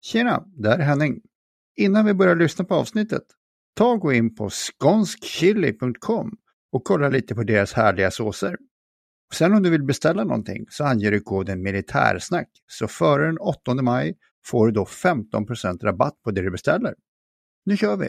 Tjena, 0.00 0.44
det 0.56 0.68
här 0.68 0.78
är 0.78 0.82
Henning. 0.82 1.20
Innan 1.76 2.04
vi 2.04 2.14
börjar 2.14 2.36
lyssna 2.36 2.64
på 2.64 2.74
avsnittet, 2.74 3.22
ta 3.74 3.92
och 3.92 4.00
gå 4.00 4.12
in 4.12 4.34
på 4.34 4.50
skånskchili.com 4.50 6.36
och 6.72 6.84
kolla 6.84 7.08
lite 7.08 7.34
på 7.34 7.42
deras 7.42 7.72
härliga 7.72 8.10
såser. 8.10 8.56
Sen 9.34 9.54
om 9.54 9.62
du 9.62 9.70
vill 9.70 9.84
beställa 9.84 10.24
någonting 10.24 10.66
så 10.70 10.84
anger 10.84 11.10
du 11.10 11.20
koden 11.20 11.62
militärsnack, 11.62 12.48
så 12.66 12.88
före 12.88 13.26
den 13.26 13.38
8 13.38 13.74
maj 13.74 14.14
får 14.46 14.66
du 14.66 14.72
då 14.72 14.84
15% 14.84 15.84
rabatt 15.84 16.22
på 16.24 16.30
det 16.30 16.42
du 16.42 16.50
beställer. 16.50 16.94
Nu 17.64 17.76
kör 17.76 17.96
vi! 17.96 18.08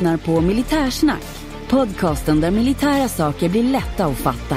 Lyssnar 0.00 0.16
på 0.16 0.40
Militärsnack, 0.40 1.24
podcasten 1.68 2.40
där 2.40 2.50
militära 2.50 3.08
saker 3.08 3.48
blir 3.48 3.62
lätta 3.62 4.06
att 4.06 4.16
fatta. 4.16 4.56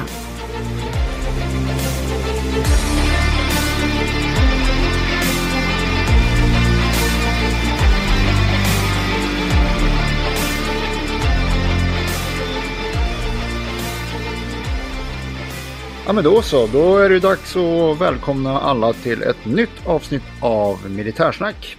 Ja 16.06 16.14
men 16.14 16.24
då 16.24 16.42
så, 16.42 16.68
då 16.68 16.98
är 16.98 17.10
det 17.10 17.20
dags 17.20 17.56
att 17.56 18.02
välkomna 18.02 18.60
alla 18.60 18.94
till 18.94 19.22
ett 19.22 19.46
nytt 19.46 19.88
avsnitt 19.88 20.24
av 20.42 20.90
Militärsnack. 20.90 21.78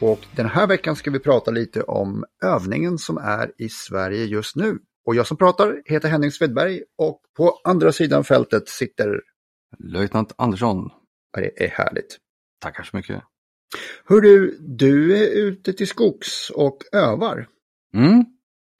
Och 0.00 0.18
den 0.36 0.46
här 0.46 0.66
veckan 0.66 0.96
ska 0.96 1.10
vi 1.10 1.18
prata 1.18 1.50
lite 1.50 1.82
om 1.82 2.24
övningen 2.44 2.98
som 2.98 3.18
är 3.18 3.52
i 3.58 3.68
Sverige 3.68 4.24
just 4.24 4.56
nu. 4.56 4.78
Och 5.06 5.14
jag 5.14 5.26
som 5.26 5.36
pratar 5.36 5.82
heter 5.84 6.08
Henning 6.08 6.30
Svedberg 6.30 6.82
och 6.98 7.20
på 7.36 7.60
andra 7.64 7.92
sidan 7.92 8.24
fältet 8.24 8.68
sitter... 8.68 9.20
Löjtnant 9.78 10.32
Andersson. 10.36 10.90
Det 11.34 11.64
är 11.64 11.68
härligt. 11.68 12.18
Tackar 12.60 12.82
så 12.82 12.96
mycket. 12.96 13.22
Hör 14.04 14.20
du, 14.20 14.58
du 14.60 15.16
är 15.16 15.30
ute 15.30 15.72
till 15.72 15.88
skogs 15.88 16.50
och 16.50 16.78
övar. 16.92 17.48
Mm. 17.94 18.24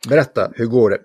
Berätta, 0.08 0.52
hur 0.54 0.66
går 0.66 0.90
det? 0.90 1.00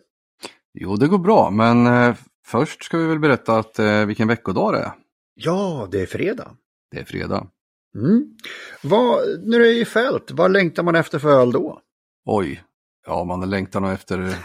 Jo, 0.73 0.96
det 0.96 1.08
går 1.08 1.18
bra, 1.18 1.50
men 1.50 1.88
eh, 1.88 2.16
först 2.46 2.84
ska 2.84 2.98
vi 2.98 3.06
väl 3.06 3.20
berätta 3.20 3.58
att, 3.58 3.80
eh, 3.80 4.06
vilken 4.06 4.28
veckodag 4.28 4.73
det 4.73 4.80
är. 4.80 4.92
Ja, 5.34 5.88
det 5.92 6.02
är 6.02 6.06
fredag. 6.06 6.52
Det 6.92 7.00
är 7.00 7.06
fredag. 7.06 7.48
Mm. 7.95 8.38
Vad, 8.84 9.22
när 9.44 9.59
du 9.59 9.68
är 9.68 9.82
i 9.82 9.86
fält, 9.86 10.32
vad 10.32 10.52
längtar 10.52 10.84
man 10.84 10.95
efter 10.95 11.20
för 11.20 11.30
öl 11.30 11.52
då? 11.52 11.82
Oj, 12.26 12.64
ja 13.08 13.23
man 13.23 13.50
längtar 13.50 13.80
nog 13.80 13.92
efter, 13.92 14.20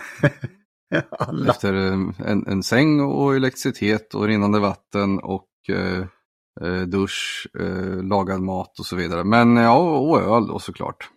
efter 1.48 1.74
eh, 1.74 2.30
en, 2.30 2.46
en 2.46 2.62
säng 2.62 3.00
och 3.00 3.36
elektricitet 3.36 4.14
och 4.14 4.26
rinnande 4.26 4.60
vatten 4.60 5.18
och 5.18 5.48
eh, 5.68 6.06
eh, 6.60 6.82
dusch, 6.82 7.48
eh, 7.60 8.02
lagad 8.02 8.40
mat 8.40 8.78
och 8.78 8.86
så 8.86 8.96
vidare. 8.96 9.24
Men 9.24 9.56
ja, 9.56 9.98
och 9.98 10.22
öl 10.22 10.46
då 10.46 10.58
såklart. 10.58 11.10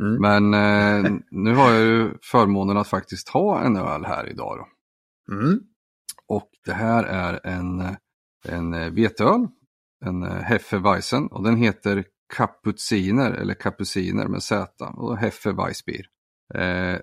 Mm. 0.00 0.20
Men 0.20 0.54
eh, 0.54 1.12
nu 1.30 1.54
har 1.54 1.72
jag 1.72 1.82
ju 1.82 2.10
förmånen 2.22 2.76
att 2.76 2.88
faktiskt 2.88 3.28
ha 3.28 3.62
en 3.62 3.76
öl 3.76 4.04
här 4.04 4.30
idag. 4.30 4.66
Mm. 5.32 5.60
Och 6.26 6.48
det 6.64 6.72
här 6.72 7.04
är 7.04 7.40
en, 7.46 7.96
en 8.48 8.94
veteöl, 8.94 9.48
en 10.04 10.22
Hefeweizen 10.22 11.26
och 11.26 11.42
den 11.44 11.56
heter 11.56 12.04
Kapuziner 12.36 13.30
eller 13.30 13.54
Kapuciner 13.54 14.28
med 14.28 14.42
Z 14.42 14.84
och 14.96 15.18
Hefeweissbier. 15.18 16.06
Eh, 16.54 16.98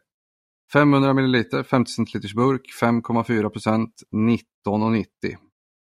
500 0.73 1.13
ml, 1.13 1.63
50 1.63 1.91
centiliters 1.91 2.33
burk, 2.33 2.61
5,4 2.81 3.49
procent, 3.49 3.93
19,90. 4.15 5.05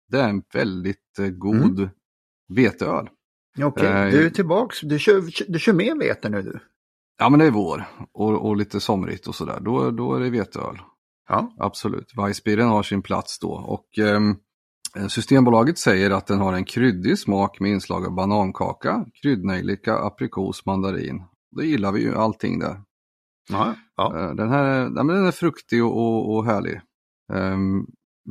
Det 0.09 0.21
är 0.21 0.29
en 0.29 0.43
väldigt 0.53 1.19
eh, 1.19 1.29
god 1.29 1.79
Mm. 1.79 1.91
veteöl. 2.49 3.09
Okej, 3.63 3.87
Eh, 3.87 4.11
du 4.11 4.27
är 4.27 4.31
tillbaks, 4.31 4.81
du 4.81 4.99
kör, 4.99 5.25
du 5.53 5.59
kör 5.59 5.73
med 5.73 5.99
vete 5.99 6.29
nu 6.29 6.43
du? 6.43 6.59
Ja 7.19 7.29
men 7.29 7.39
det 7.41 7.47
är 7.47 7.51
vår 7.51 7.85
och, 8.13 8.47
och 8.47 8.57
lite 8.57 8.81
somrigt 8.81 9.27
och 9.27 9.35
sådär. 9.35 9.61
Då, 9.61 9.91
då 9.91 10.15
är 10.15 10.21
det 10.21 10.31
veteöl. 10.31 10.79
Ja. 11.29 11.55
Absolut, 11.59 12.13
Weissbieren 12.17 12.69
har 12.69 12.83
sin 12.83 13.03
plats 13.03 13.39
då. 13.39 13.51
Och 13.53 13.99
ehm, 13.99 14.37
Systembolaget 15.09 15.79
säger 15.79 16.11
att 16.11 16.27
den 16.27 16.39
har 16.39 16.53
en 16.53 16.65
kryddig 16.65 17.19
smak 17.19 17.61
med 17.61 17.71
inslag 17.71 18.07
av 18.07 18.15
banankaka, 18.15 19.07
kryddnejlika, 19.23 19.99
aprikos, 19.99 20.67
mandarin. 20.67 21.25
Då 21.57 21.63
gillar 21.63 21.93
vi 21.93 22.01
ju 22.03 22.15
allting 22.15 22.59
där. 22.59 22.81
Ja. 23.51 23.75
ja. 23.97 24.19
Eh, 24.19 24.35
Den 24.35 24.49
här 24.51 24.91
den 24.91 25.11
är 25.11 25.31
fruktig 25.33 25.85
och, 25.85 25.97
och, 25.97 26.37
och 26.37 26.45
härlig. 26.47 26.81
Ehm, 27.33 27.87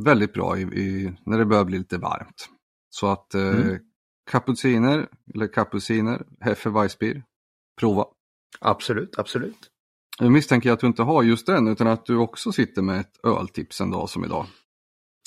väldigt 0.05 0.33
bra 0.33 0.57
i, 0.57 0.61
i, 0.61 1.17
när 1.25 1.37
det 1.37 1.45
börjar 1.45 1.65
bli 1.65 1.77
lite 1.77 1.97
varmt. 1.97 2.49
Så 2.89 3.07
att 3.07 3.35
eh, 3.35 3.49
Mm. 3.49 3.79
cappucciner, 4.31 5.07
eller 5.33 5.47
cappucciner, 5.47 6.25
Hefeweißbier, 6.41 7.23
prova. 7.79 8.05
Absolut, 8.61 9.19
absolut. 9.19 9.69
Nu 10.19 10.29
misstänker 10.29 10.69
jag 10.69 10.73
att 10.73 10.79
du 10.79 10.87
inte 10.87 11.03
har 11.03 11.23
just 11.23 11.45
den 11.45 11.67
utan 11.67 11.87
att 11.87 12.05
du 12.05 12.17
också 12.17 12.51
sitter 12.51 12.81
med 12.81 12.99
ett 12.99 13.25
öltips 13.25 13.81
en 13.81 13.91
dag 13.91 14.09
som 14.09 14.25
idag. 14.25 14.45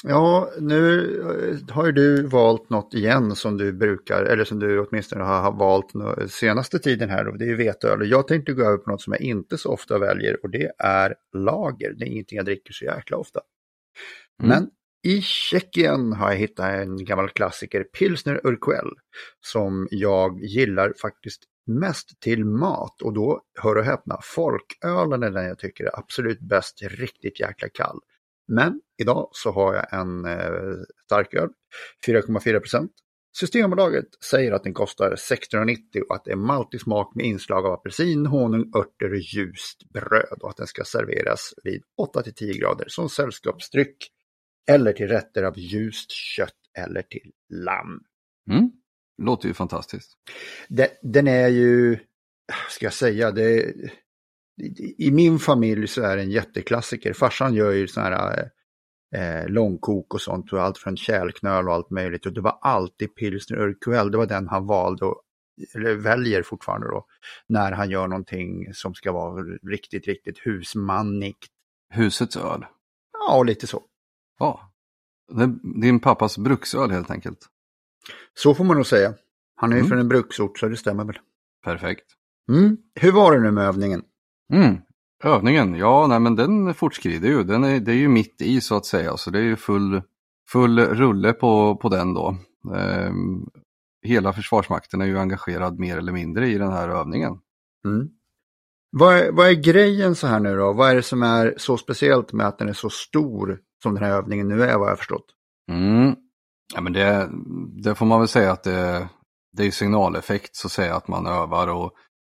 Ja, 0.04 0.50
nu 0.60 1.00
eh, 1.20 1.74
har 1.74 1.86
ju 1.86 1.92
du 1.92 2.26
valt 2.26 2.70
något 2.70 2.94
igen 2.94 3.36
som 3.36 3.56
du 3.56 3.72
brukar, 3.72 4.22
eller 4.22 4.44
som 4.44 4.58
du 4.58 4.80
åtminstone 4.80 5.24
har 5.24 5.52
valt 5.52 5.92
senaste 6.30 6.78
tiden 6.78 7.10
här. 7.10 7.24
Då. 7.24 7.30
Det 7.30 7.44
är 7.44 7.48
ju 7.48 7.56
veteöl. 7.56 8.00
Och 8.00 8.06
Jag 8.06 8.28
tänkte 8.28 8.52
gå 8.52 8.62
över 8.62 8.76
på 8.76 8.90
något 8.90 9.02
som 9.02 9.12
jag 9.12 9.22
inte 9.22 9.58
så 9.58 9.72
ofta 9.72 9.98
väljer 9.98 10.44
och 10.44 10.50
det 10.50 10.72
är 10.78 11.14
lager. 11.32 11.94
Det 11.96 12.04
är 12.04 12.06
ingenting 12.06 12.36
jag 12.36 12.44
dricker 12.46 12.72
så 12.72 12.84
jäkla 12.84 13.16
ofta. 13.16 13.40
Mm. 14.42 14.48
Men 14.48 14.70
i 15.02 15.20
Tjeckien 15.22 16.12
har 16.12 16.30
jag 16.30 16.38
hittat 16.38 16.70
en 16.70 17.04
gammal 17.04 17.28
klassiker, 17.28 17.84
Pilsner 17.84 18.46
Urquell, 18.46 18.90
som 19.40 19.88
jag 19.90 20.44
gillar 20.44 20.92
faktiskt 21.02 21.42
mest 21.66 22.20
till 22.20 22.44
mat 22.44 23.02
och 23.02 23.12
då, 23.12 23.42
hör 23.60 23.76
och 23.76 23.84
häpna, 23.84 24.18
folkölen 24.22 25.22
är 25.22 25.30
den 25.30 25.44
jag 25.44 25.58
tycker 25.58 25.84
är 25.84 25.98
absolut 25.98 26.40
bäst, 26.40 26.82
riktigt 26.82 27.40
jäkla 27.40 27.68
kall. 27.68 27.98
Men 28.48 28.80
idag 29.02 29.28
så 29.32 29.52
har 29.52 29.74
jag 29.74 30.00
en 30.00 30.24
eh, 30.24 30.82
starköl, 31.04 31.48
4,4 32.06 32.60
procent. 32.60 32.92
Systembolaget 33.36 34.06
säger 34.30 34.52
att 34.52 34.64
den 34.64 34.74
kostar 34.74 35.10
16,90 35.10 35.76
och 36.08 36.14
att 36.14 36.24
det 36.24 36.32
är 36.32 36.36
maltig 36.36 36.80
smak 36.80 37.14
med 37.14 37.26
inslag 37.26 37.66
av 37.66 37.72
apelsin, 37.72 38.26
honung, 38.26 38.72
örter 38.76 39.12
och 39.12 39.18
ljust 39.18 39.92
bröd 39.92 40.38
och 40.40 40.50
att 40.50 40.56
den 40.56 40.66
ska 40.66 40.84
serveras 40.84 41.54
vid 41.64 41.82
8-10 42.14 42.58
grader 42.58 42.84
som 42.88 43.08
sällskapsdryck 43.08 43.96
eller 44.70 44.92
till 44.92 45.08
rätter 45.08 45.42
av 45.42 45.58
ljust 45.58 46.10
kött 46.10 46.54
eller 46.78 47.02
till 47.02 47.32
lamm. 47.48 48.00
Mm. 48.50 48.70
Låter 49.22 49.48
ju 49.48 49.54
fantastiskt. 49.54 50.12
Den, 50.68 50.88
den 51.02 51.28
är 51.28 51.48
ju, 51.48 51.98
ska 52.70 52.86
jag 52.86 52.92
säga, 52.92 53.30
det, 53.30 53.74
i 54.98 55.10
min 55.10 55.38
familj 55.38 55.88
så 55.88 56.02
är 56.02 56.16
det 56.16 56.22
en 56.22 56.30
jätteklassiker. 56.30 57.12
Farsan 57.12 57.54
gör 57.54 57.72
ju 57.72 57.88
sådana 57.88 58.16
här 58.16 58.50
eh, 59.14 59.48
långkok 59.48 60.14
och 60.14 60.20
sånt 60.20 60.52
och 60.52 60.62
allt 60.62 60.78
från 60.78 60.96
kärlknöl 60.96 61.68
och 61.68 61.74
allt 61.74 61.90
möjligt. 61.90 62.26
Och 62.26 62.32
det 62.32 62.40
var 62.40 62.58
alltid 62.62 63.14
pilsner 63.14 63.58
urquell, 63.58 64.10
det 64.10 64.18
var 64.18 64.26
den 64.26 64.48
han 64.48 64.66
valde 64.66 65.04
och 65.04 65.22
eller 65.74 65.94
väljer 65.94 66.42
fortfarande 66.42 66.86
då, 66.86 67.06
när 67.46 67.72
han 67.72 67.90
gör 67.90 68.08
någonting 68.08 68.74
som 68.74 68.94
ska 68.94 69.12
vara 69.12 69.42
riktigt, 69.62 70.06
riktigt 70.06 70.38
husmannigt. 70.38 71.46
Husets 71.94 72.36
öl. 72.36 72.66
Ja, 73.12 73.42
lite 73.42 73.66
så. 73.66 73.82
Ja. 74.38 74.72
Din 75.82 76.00
pappas 76.00 76.38
bruksöl 76.38 76.90
helt 76.90 77.10
enkelt. 77.10 77.38
Så 78.34 78.54
får 78.54 78.64
man 78.64 78.76
nog 78.76 78.86
säga. 78.86 79.14
Han 79.54 79.72
är 79.72 79.76
ju 79.76 79.80
Mm. 79.80 79.88
från 79.88 79.98
en 79.98 80.08
bruksort 80.08 80.58
så 80.58 80.68
det 80.68 80.76
stämmer 80.76 81.04
väl. 81.04 81.18
Perfekt. 81.64 82.04
Mm. 82.48 82.76
Hur 82.94 83.12
var 83.12 83.32
det 83.32 83.40
nu 83.40 83.50
med 83.50 83.64
övningen? 83.64 84.02
Mm. 84.52 84.76
Övningen, 85.24 85.74
ja 85.74 86.06
nej, 86.06 86.20
men 86.20 86.36
den 86.36 86.74
fortskrider 86.74 87.28
ju. 87.28 87.44
Den 87.44 87.64
är, 87.64 87.80
det 87.80 87.92
är 87.92 87.96
ju 87.96 88.08
mitt 88.08 88.42
i 88.42 88.60
så 88.60 88.76
att 88.76 88.86
säga. 88.86 89.16
Så 89.16 89.30
det 89.30 89.38
är 89.38 89.42
ju 89.42 89.56
full, 89.56 90.02
full 90.50 90.80
rulle 90.80 91.32
på, 91.32 91.76
på 91.76 91.88
den 91.88 92.14
då. 92.14 92.36
Ehm, 92.74 93.46
hela 94.02 94.32
Försvarsmakten 94.32 95.00
är 95.00 95.06
ju 95.06 95.18
engagerad 95.18 95.78
mer 95.78 95.98
eller 95.98 96.12
mindre 96.12 96.48
i 96.48 96.58
den 96.58 96.72
här 96.72 96.88
övningen. 96.88 97.38
Mm. 97.86 98.08
Vad, 98.90 99.16
är, 99.16 99.32
vad 99.32 99.48
är 99.48 99.54
grejen 99.54 100.14
så 100.14 100.26
här 100.26 100.40
nu 100.40 100.56
då? 100.56 100.72
Vad 100.72 100.90
är 100.90 100.94
det 100.94 101.02
som 101.02 101.22
är 101.22 101.54
så 101.56 101.76
speciellt 101.76 102.32
med 102.32 102.46
att 102.46 102.58
den 102.58 102.68
är 102.68 102.72
så 102.72 102.90
stor 102.90 103.60
som 103.82 103.94
den 103.94 104.04
här 104.04 104.12
övningen 104.12 104.48
nu 104.48 104.62
är 104.62 104.78
vad 104.78 104.90
jag 104.90 104.98
förstått? 104.98 105.26
Mm. 105.70 106.14
Ja, 106.74 106.80
men 106.80 106.92
det, 106.92 107.30
det 107.82 107.94
får 107.94 108.06
man 108.06 108.18
väl 108.18 108.28
säga 108.28 108.52
att 108.52 108.62
det, 108.62 109.08
det 109.52 109.66
är 109.66 109.70
signaleffekt 109.70 110.56
så 110.56 110.68
att 110.68 110.72
säga 110.72 110.96
att 110.96 111.08
man 111.08 111.26
övar 111.26 111.68
och, 111.68 111.92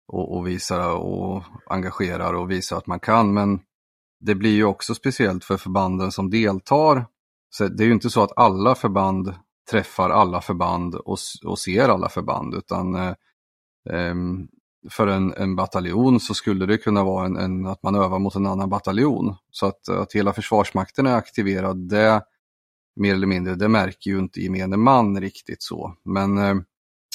och, 0.09 0.37
och 0.37 0.47
visar 0.47 0.95
och 0.95 1.43
engagerar 1.65 2.33
och 2.33 2.51
visar 2.51 2.77
att 2.77 2.87
man 2.87 2.99
kan. 2.99 3.33
Men 3.33 3.59
det 4.19 4.35
blir 4.35 4.53
ju 4.53 4.65
också 4.65 4.95
speciellt 4.95 5.43
för 5.43 5.57
förbanden 5.57 6.11
som 6.11 6.29
deltar. 6.29 7.05
Så 7.49 7.67
det 7.67 7.83
är 7.83 7.87
ju 7.87 7.93
inte 7.93 8.09
så 8.09 8.23
att 8.23 8.37
alla 8.37 8.75
förband 8.75 9.33
träffar 9.71 10.09
alla 10.09 10.41
förband 10.41 10.95
och, 10.95 11.17
och 11.45 11.59
ser 11.59 11.89
alla 11.89 12.09
förband 12.09 12.53
utan 12.53 12.95
eh, 12.95 13.13
ehm, 13.89 14.47
för 14.89 15.07
en, 15.07 15.33
en 15.33 15.55
bataljon 15.55 16.19
så 16.19 16.33
skulle 16.33 16.65
det 16.65 16.77
kunna 16.77 17.03
vara 17.03 17.25
en, 17.25 17.37
en, 17.37 17.65
att 17.65 17.83
man 17.83 17.95
övar 17.95 18.19
mot 18.19 18.35
en 18.35 18.47
annan 18.47 18.69
bataljon. 18.69 19.35
Så 19.51 19.65
att, 19.65 19.89
att 19.89 20.13
hela 20.13 20.33
Försvarsmakten 20.33 21.07
är 21.07 21.15
aktiverad, 21.15 21.89
det 21.89 22.21
mer 22.95 23.13
eller 23.13 23.27
mindre, 23.27 23.55
det 23.55 23.67
märker 23.67 24.11
ju 24.11 24.19
inte 24.19 24.41
gemene 24.41 24.77
man 24.77 25.21
riktigt 25.21 25.63
så. 25.63 25.95
Men 26.05 26.37
eh, 26.37 26.55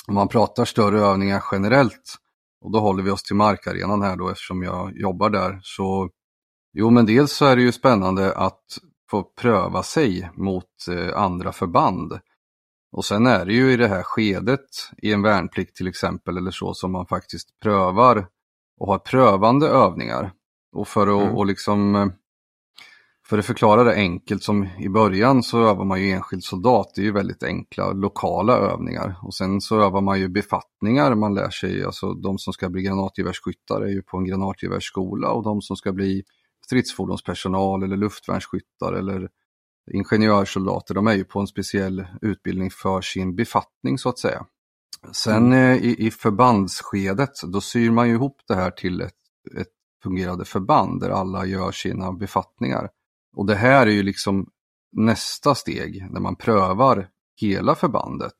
om 0.08 0.14
man 0.14 0.28
pratar 0.28 0.64
större 0.64 1.00
övningar 1.00 1.44
generellt, 1.52 2.16
och 2.64 2.70
då 2.70 2.78
håller 2.78 3.02
vi 3.02 3.10
oss 3.10 3.22
till 3.22 3.36
markarenan 3.36 4.02
här 4.02 4.16
då 4.16 4.28
eftersom 4.28 4.62
jag 4.62 4.96
jobbar 4.96 5.30
där, 5.30 5.60
så 5.62 6.10
jo 6.72 6.90
men 6.90 7.06
dels 7.06 7.32
så 7.32 7.46
är 7.46 7.56
det 7.56 7.62
ju 7.62 7.72
spännande 7.72 8.36
att 8.36 8.78
få 9.10 9.22
pröva 9.22 9.82
sig 9.82 10.30
mot 10.34 10.88
eh, 10.90 11.16
andra 11.16 11.52
förband. 11.52 12.18
Och 12.92 13.04
sen 13.04 13.26
är 13.26 13.44
det 13.44 13.52
ju 13.52 13.72
i 13.72 13.76
det 13.76 13.88
här 13.88 14.02
skedet 14.02 14.60
i 15.02 15.12
en 15.12 15.22
värnplikt 15.22 15.76
till 15.76 15.88
exempel 15.88 16.36
eller 16.36 16.50
så 16.50 16.74
som 16.74 16.92
man 16.92 17.06
faktiskt 17.06 17.48
prövar 17.62 18.26
och 18.80 18.86
har 18.86 18.98
prövande 18.98 19.68
övningar. 19.68 20.32
Och 20.72 20.88
för 20.88 21.06
att 21.06 21.22
mm. 21.22 21.36
och 21.36 21.46
liksom 21.46 21.94
eh, 21.94 22.06
för 23.26 23.38
att 23.38 23.46
förklara 23.46 23.84
det 23.84 23.94
enkelt 23.94 24.42
som 24.42 24.68
i 24.78 24.88
början 24.88 25.42
så 25.42 25.68
övar 25.68 25.84
man 25.84 26.02
ju 26.02 26.10
enskild 26.10 26.44
soldat, 26.44 26.92
det 26.94 27.00
är 27.00 27.04
ju 27.04 27.12
väldigt 27.12 27.42
enkla 27.42 27.92
lokala 27.92 28.56
övningar. 28.56 29.16
Och 29.22 29.34
sen 29.34 29.60
så 29.60 29.80
övar 29.80 30.00
man 30.00 30.20
ju 30.20 30.28
befattningar, 30.28 31.14
man 31.14 31.34
lär 31.34 31.50
sig, 31.50 31.84
alltså 31.84 32.14
de 32.14 32.38
som 32.38 32.52
ska 32.52 32.70
bli 32.70 32.82
granatgevärsskyttar 32.82 33.80
är 33.82 33.88
ju 33.88 34.02
på 34.02 34.16
en 34.16 34.24
granatgevärsskola 34.24 35.30
och 35.30 35.44
de 35.44 35.62
som 35.62 35.76
ska 35.76 35.92
bli 35.92 36.22
stridsfordonspersonal 36.66 37.82
eller 37.82 37.96
luftvärnsskyttar 37.96 38.92
eller 38.92 39.28
ingenjörssoldater, 39.92 40.94
de 40.94 41.06
är 41.06 41.14
ju 41.14 41.24
på 41.24 41.40
en 41.40 41.46
speciell 41.46 42.06
utbildning 42.22 42.70
för 42.70 43.00
sin 43.00 43.36
befattning 43.36 43.98
så 43.98 44.08
att 44.08 44.18
säga. 44.18 44.46
Sen 45.12 45.52
mm. 45.52 45.52
Eh, 45.52 45.84
i, 45.84 46.06
i 46.06 46.10
förbandsskedet, 46.10 47.30
då 47.52 47.60
syr 47.60 47.90
man 47.90 48.08
ju 48.08 48.14
ihop 48.14 48.36
det 48.48 48.54
här 48.54 48.70
till 48.70 49.00
ett, 49.00 49.14
ett 49.60 49.68
fungerande 50.02 50.44
förband 50.44 51.00
där 51.00 51.10
alla 51.10 51.46
gör 51.46 51.72
sina 51.72 52.12
befattningar. 52.12 52.88
Och 53.34 53.46
det 53.46 53.54
här 53.54 53.86
är 53.86 53.90
ju 53.90 54.02
liksom 54.02 54.46
nästa 54.92 55.54
steg 55.54 56.06
när 56.10 56.20
man 56.20 56.36
prövar 56.36 57.08
hela 57.40 57.74
förbandet. 57.74 58.34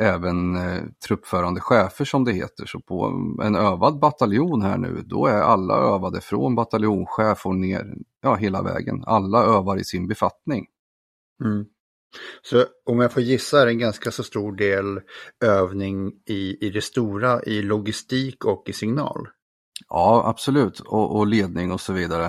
Även 0.00 0.56
eh, 0.56 0.82
truppförande 1.06 1.60
chefer 1.60 2.04
som 2.04 2.24
det 2.24 2.32
heter. 2.32 2.66
Så 2.66 2.80
på 2.80 3.04
en 3.42 3.54
övad 3.54 3.98
bataljon 3.98 4.62
här 4.62 4.78
nu, 4.78 5.02
då 5.04 5.26
är 5.26 5.40
alla 5.40 5.74
övade 5.74 6.20
från 6.20 6.54
bataljonschef 6.54 7.46
och 7.46 7.56
ner, 7.56 7.94
ja 8.22 8.34
hela 8.34 8.62
vägen. 8.62 9.04
Alla 9.06 9.44
övar 9.44 9.76
i 9.76 9.84
sin 9.84 10.08
befattning. 10.08 10.66
Mm. 11.44 11.66
Så 12.42 12.64
om 12.84 13.00
jag 13.00 13.12
får 13.12 13.22
gissa 13.22 13.60
är 13.60 13.66
det 13.66 13.72
en 13.72 13.78
ganska 13.78 14.10
så 14.10 14.22
stor 14.22 14.52
del 14.52 15.00
övning 15.44 16.12
i, 16.26 16.66
i 16.66 16.70
det 16.70 16.82
stora, 16.82 17.42
i 17.42 17.62
logistik 17.62 18.44
och 18.44 18.68
i 18.68 18.72
signal? 18.72 19.28
Ja, 19.88 20.22
absolut. 20.26 20.80
Och, 20.80 21.16
och 21.16 21.26
ledning 21.26 21.72
och 21.72 21.80
så 21.80 21.92
vidare. 21.92 22.24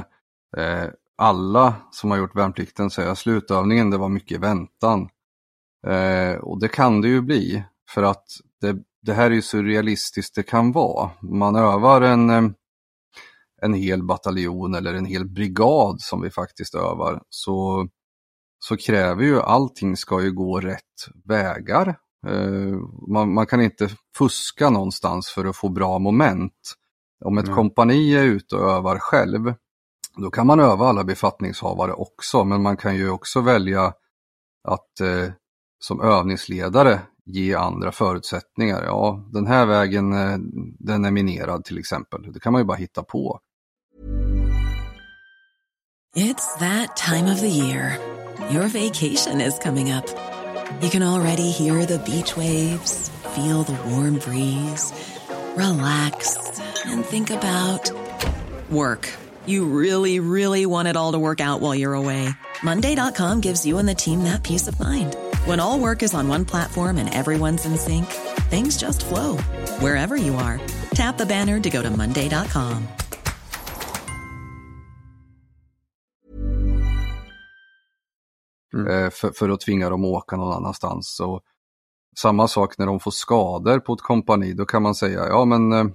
Eh, 0.57 0.85
alla 1.17 1.75
som 1.91 2.11
har 2.11 2.17
gjort 2.17 2.35
värnplikten 2.35 2.89
säger 2.89 3.09
att 3.09 3.17
slutövningen 3.17 3.89
det 3.89 3.97
var 3.97 4.09
mycket 4.09 4.39
väntan. 4.39 5.09
Eh, 5.87 6.39
och 6.39 6.59
det 6.59 6.67
kan 6.67 7.01
det 7.01 7.07
ju 7.07 7.21
bli 7.21 7.63
för 7.89 8.03
att 8.03 8.25
det, 8.61 8.77
det 9.01 9.13
här 9.13 9.31
är 9.31 9.35
ju 9.35 9.41
så 9.41 9.61
realistiskt 9.61 10.35
det 10.35 10.43
kan 10.43 10.71
vara. 10.71 11.11
Man 11.21 11.55
övar 11.55 12.01
en, 12.01 12.29
eh, 12.29 12.43
en 13.61 13.73
hel 13.73 14.03
bataljon 14.03 14.75
eller 14.75 14.93
en 14.93 15.05
hel 15.05 15.25
brigad 15.25 16.01
som 16.01 16.21
vi 16.21 16.29
faktiskt 16.29 16.75
övar 16.75 17.21
så, 17.29 17.87
så 18.59 18.77
kräver 18.77 19.23
ju 19.23 19.41
allting 19.41 19.97
ska 19.97 20.21
ju 20.21 20.31
gå 20.31 20.59
rätt 20.59 21.07
vägar. 21.25 21.87
Eh, 22.27 22.77
man, 23.07 23.33
man, 23.33 23.45
kan 23.45 23.61
inte 23.61 23.89
fuska 24.17 24.69
någonstans 24.69 25.29
för 25.29 25.45
att 25.45 25.55
få 25.55 25.69
bra 25.69 25.99
moment. 25.99 26.73
Om 27.25 27.37
ett 27.37 27.45
mm. 27.45 27.55
kompani 27.55 28.15
är 28.15 28.23
ute 28.23 28.55
och 28.55 28.71
övar 28.71 28.99
själv 28.99 29.53
då 30.17 30.29
kan 30.31 30.47
man 30.47 30.59
öva 30.59 30.87
alla 30.87 31.03
befattningshavare 31.03 31.93
också, 31.93 32.43
men 32.43 32.61
man 32.61 32.77
kan 32.77 32.95
ju 32.95 33.09
också 33.09 33.41
välja 33.41 33.93
att 34.63 34.99
eh, 34.99 35.31
som 35.79 36.01
övningsledare 36.01 36.99
ge 37.25 37.55
andra 37.55 37.91
förutsättningar. 37.91 38.83
Ja, 38.83 39.23
den 39.31 39.47
här 39.47 39.65
vägen 39.65 40.13
eh, 40.13 40.37
den 40.79 41.05
är 41.05 41.11
minerad 41.11 41.65
till 41.65 41.77
exempel. 41.77 42.31
Det 42.33 42.39
kan 42.39 42.51
man 42.51 42.61
ju 42.61 42.65
bara 42.65 42.77
hitta 42.77 43.03
på. 43.03 43.39
It's 46.15 46.57
that 46.59 46.95
time 46.95 47.33
of 47.33 47.39
the 47.39 47.47
year. 47.47 47.99
Your 48.51 48.63
vacation 48.63 49.41
is 49.41 49.59
coming 49.59 49.93
up. 49.93 50.05
You 50.81 50.89
can 50.89 51.03
already 51.03 51.51
hear 51.51 51.85
the 51.85 51.97
beach 51.99 52.37
waves, 52.37 53.11
feel 53.35 53.63
the 53.63 53.77
warm 53.85 54.19
breeze, 54.19 54.93
relax 55.55 56.37
and 56.85 57.05
think 57.05 57.29
about 57.29 57.91
work. 58.69 59.26
You 59.47 59.65
really, 59.65 60.19
really 60.19 60.65
want 60.65 60.89
it 60.89 60.97
all 60.97 61.13
to 61.13 61.19
work 61.19 61.39
out 61.39 61.61
while 61.61 61.73
you're 61.73 61.93
away. 61.93 62.29
Monday.com 62.63 63.39
gives 63.39 63.65
you 63.65 63.77
and 63.77 63.87
the 63.87 63.95
team 63.95 64.23
that 64.25 64.43
peace 64.43 64.67
of 64.67 64.77
mind. 64.79 65.15
When 65.45 65.59
all 65.59 65.79
work 65.79 66.03
is 66.03 66.13
on 66.13 66.27
one 66.27 66.45
platform 66.45 66.97
and 66.97 67.13
everyone's 67.13 67.65
in 67.65 67.77
sync, 67.77 68.05
things 68.49 68.77
just 68.77 69.05
flow 69.05 69.37
wherever 69.79 70.17
you 70.17 70.35
are. 70.35 70.59
Tap 70.93 71.17
the 71.17 71.25
banner 71.25 71.59
to 71.59 71.69
go 71.69 71.81
to 71.81 71.89
Monday.com. 71.89 72.87
Mm. 78.73 79.11
För, 79.11 79.31
för, 79.31 79.49
att 79.49 79.59
tvinga 79.59 79.89
dem 79.89 80.03
att 80.03 80.09
åka 80.09 80.35
någon 80.35 80.53
annanstans. 80.53 81.15
Så, 81.15 81.41
samma 82.17 82.47
sak 82.47 82.77
när 82.77 82.85
de 82.85 82.99
får 82.99 83.11
skador 83.11 83.79
på 83.79 83.93
ett 83.93 84.01
kompani, 84.01 84.53
då 84.53 84.65
kan 84.65 84.81
man 84.81 84.95
säga 84.95 85.27
ja 85.27 85.45
men 85.45 85.73
eh, 85.73 85.85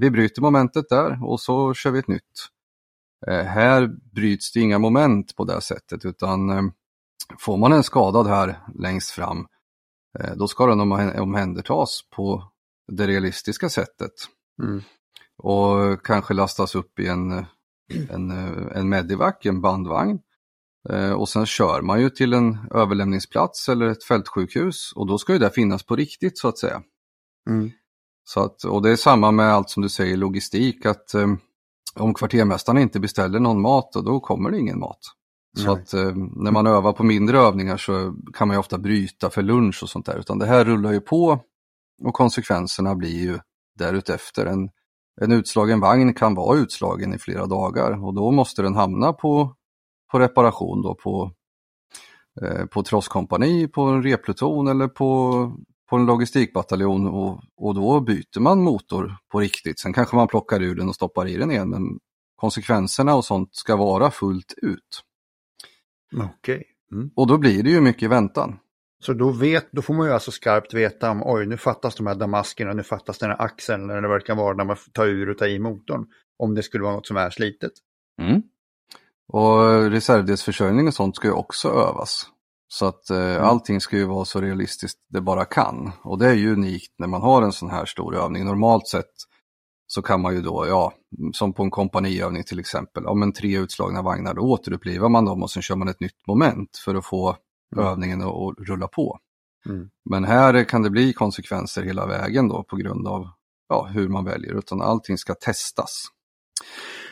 vi 0.00 0.10
bryter 0.10 0.42
momentet 0.42 0.88
där 0.88 1.18
och 1.24 1.40
så 1.40 1.74
kör 1.74 1.90
vi 1.90 1.98
ett 1.98 2.08
nytt. 2.08 2.48
Eh, 3.26 3.44
här 3.44 3.90
bryts 4.14 4.52
det 4.52 4.60
inga 4.60 4.78
moment 4.78 5.36
på 5.36 5.44
det 5.44 5.60
sättet 5.60 6.04
utan 6.04 6.50
eh, 6.50 6.62
får 7.38 7.56
man 7.56 7.72
en 7.72 7.82
skadad 7.82 8.26
här 8.26 8.58
längst 8.74 9.10
fram 9.10 9.46
eh, 10.18 10.34
då 10.36 10.48
ska 10.48 10.66
den 10.66 10.80
omhändertas 11.20 12.00
på 12.10 12.52
det 12.92 13.06
realistiska 13.06 13.68
sättet. 13.68 14.12
Mm. 14.62 14.82
Och 15.38 16.06
kanske 16.06 16.34
lastas 16.34 16.74
upp 16.74 16.98
i 16.98 17.06
en, 17.06 17.30
en, 18.10 18.30
en 18.74 18.88
medivac, 18.88 19.34
en 19.42 19.60
bandvagn. 19.60 20.18
Och 21.16 21.28
sen 21.28 21.46
kör 21.46 21.82
man 21.82 22.00
ju 22.00 22.10
till 22.10 22.32
en 22.32 22.58
överlämningsplats 22.74 23.68
eller 23.68 23.86
ett 23.86 24.04
fältsjukhus 24.04 24.92
och 24.92 25.06
då 25.06 25.18
ska 25.18 25.32
ju 25.32 25.38
det 25.38 25.50
finnas 25.50 25.82
på 25.82 25.96
riktigt 25.96 26.38
så 26.38 26.48
att 26.48 26.58
säga. 26.58 26.82
Mm. 27.50 27.70
Så 28.24 28.40
att, 28.40 28.64
och 28.64 28.82
det 28.82 28.90
är 28.90 28.96
samma 28.96 29.30
med 29.30 29.46
allt 29.46 29.70
som 29.70 29.82
du 29.82 29.88
säger 29.88 30.16
logistik, 30.16 30.86
att 30.86 31.14
om 31.94 32.14
kvartermästaren 32.14 32.78
inte 32.78 33.00
beställer 33.00 33.40
någon 33.40 33.60
mat, 33.60 33.92
då 33.92 34.20
kommer 34.20 34.50
det 34.50 34.58
ingen 34.58 34.78
mat. 34.78 34.98
Så 35.58 35.74
Nej. 35.74 35.82
att 35.82 35.94
eh, 35.94 36.14
när 36.36 36.50
man 36.50 36.66
övar 36.66 36.92
på 36.92 37.04
mindre 37.04 37.38
övningar 37.38 37.76
så 37.76 38.14
kan 38.34 38.48
man 38.48 38.54
ju 38.54 38.58
ofta 38.58 38.78
bryta 38.78 39.30
för 39.30 39.42
lunch 39.42 39.82
och 39.82 39.88
sånt 39.88 40.06
där, 40.06 40.18
utan 40.18 40.38
det 40.38 40.46
här 40.46 40.64
rullar 40.64 40.92
ju 40.92 41.00
på 41.00 41.40
och 42.04 42.14
konsekvenserna 42.14 42.94
blir 42.94 43.22
ju 43.22 43.38
därutefter. 43.78 44.46
En, 44.46 44.70
en 45.20 45.32
utslagen 45.32 45.80
vagn 45.80 46.14
kan 46.14 46.34
vara 46.34 46.58
utslagen 46.58 47.14
i 47.14 47.18
flera 47.18 47.46
dagar 47.46 48.04
och 48.04 48.14
då 48.14 48.30
måste 48.30 48.62
den 48.62 48.74
hamna 48.74 49.12
på, 49.12 49.56
på 50.12 50.18
reparation 50.18 50.82
då 50.82 50.94
på, 50.94 51.32
eh, 52.42 52.66
på 52.66 52.82
trosskompani, 52.82 53.68
på 53.68 53.82
en 53.82 54.02
repluton 54.02 54.68
eller 54.68 54.88
på, 54.88 55.52
på 55.92 55.96
en 55.96 56.06
logistikbataljon 56.06 57.06
och, 57.06 57.40
och 57.56 57.74
då 57.74 58.00
byter 58.00 58.40
man 58.40 58.62
motor 58.62 59.16
på 59.32 59.40
riktigt. 59.40 59.80
Sen 59.80 59.92
kanske 59.92 60.16
man 60.16 60.28
plockar 60.28 60.62
ur 60.62 60.74
den 60.74 60.88
och 60.88 60.94
stoppar 60.94 61.28
i 61.28 61.36
den 61.36 61.50
igen 61.50 61.70
men 61.70 61.82
konsekvenserna 62.36 63.14
och 63.14 63.24
sånt 63.24 63.48
ska 63.52 63.76
vara 63.76 64.10
fullt 64.10 64.54
ut. 64.56 65.02
Okej. 66.14 66.30
Okay. 66.38 66.64
Mm. 66.92 67.10
Och 67.16 67.26
då 67.26 67.38
blir 67.38 67.62
det 67.62 67.70
ju 67.70 67.80
mycket 67.80 68.10
väntan. 68.10 68.58
Så 69.04 69.12
då, 69.12 69.30
vet, 69.30 69.72
då 69.72 69.82
får 69.82 69.94
man 69.94 70.06
ju 70.06 70.12
alltså 70.12 70.30
skarpt 70.30 70.74
veta 70.74 71.10
om 71.10 71.22
oj 71.24 71.46
nu 71.46 71.56
fattas 71.56 71.94
de 71.94 72.06
här 72.06 72.14
damaskerna, 72.14 72.72
nu 72.72 72.82
fattas 72.82 73.18
den 73.18 73.30
här 73.30 73.42
axeln 73.42 73.90
eller 73.90 74.02
det 74.02 74.08
verkar 74.08 74.34
vara 74.34 74.56
när 74.56 74.64
man 74.64 74.76
tar 74.92 75.06
ur 75.06 75.30
och 75.30 75.38
tar 75.38 75.48
i 75.48 75.58
motorn. 75.58 76.06
Om 76.38 76.54
det 76.54 76.62
skulle 76.62 76.84
vara 76.84 76.94
något 76.94 77.06
som 77.06 77.16
är 77.16 77.30
slitet. 77.30 77.72
Mm. 78.22 78.42
Och 79.28 79.90
reservdelsförsörjning 79.90 80.88
och 80.88 80.94
sånt 80.94 81.16
ska 81.16 81.28
ju 81.28 81.34
också 81.34 81.68
övas. 81.68 82.31
Så 82.72 82.86
att 82.86 83.10
eh, 83.10 83.34
mm. 83.34 83.44
allting 83.44 83.80
ska 83.80 83.96
ju 83.96 84.04
vara 84.04 84.24
så 84.24 84.40
realistiskt 84.40 84.98
det 85.08 85.20
bara 85.20 85.44
kan. 85.44 85.92
Och 86.02 86.18
det 86.18 86.26
är 86.26 86.34
ju 86.34 86.52
unikt 86.52 86.92
när 86.98 87.06
man 87.06 87.22
har 87.22 87.42
en 87.42 87.52
sån 87.52 87.70
här 87.70 87.86
stor 87.86 88.16
övning. 88.16 88.44
Normalt 88.44 88.88
sett 88.88 89.12
så 89.86 90.02
kan 90.02 90.20
man 90.20 90.34
ju 90.34 90.42
då, 90.42 90.66
ja, 90.68 90.92
som 91.32 91.52
på 91.52 91.62
en 91.62 91.70
kompaniövning 91.70 92.44
till 92.44 92.58
exempel, 92.58 93.06
om 93.06 93.22
en 93.22 93.32
tre 93.32 93.58
utslagna 93.58 94.02
vagnar, 94.02 94.34
då 94.34 94.42
återupplivar 94.42 95.08
man 95.08 95.24
dem 95.24 95.42
och 95.42 95.50
sen 95.50 95.62
kör 95.62 95.76
man 95.76 95.88
ett 95.88 96.00
nytt 96.00 96.26
moment 96.26 96.76
för 96.84 96.94
att 96.94 97.06
få 97.06 97.36
mm. 97.76 97.86
övningen 97.86 98.22
att 98.22 98.54
rulla 98.58 98.88
på. 98.88 99.18
Mm. 99.66 99.90
Men 100.10 100.24
här 100.24 100.64
kan 100.64 100.82
det 100.82 100.90
bli 100.90 101.12
konsekvenser 101.12 101.82
hela 101.82 102.06
vägen 102.06 102.48
då 102.48 102.62
på 102.62 102.76
grund 102.76 103.08
av 103.08 103.28
ja, 103.68 103.84
hur 103.84 104.08
man 104.08 104.24
väljer, 104.24 104.58
utan 104.58 104.82
allting 104.82 105.18
ska 105.18 105.34
testas. 105.34 106.04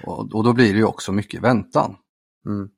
Och, 0.07 0.35
och 0.35 0.45
då 0.45 0.53
blir 0.53 0.73
det 0.73 0.79
ju 0.79 0.85
också 0.85 1.13
mycket 1.13 1.43
väntan. 1.43 1.97
Mm. 2.47 2.69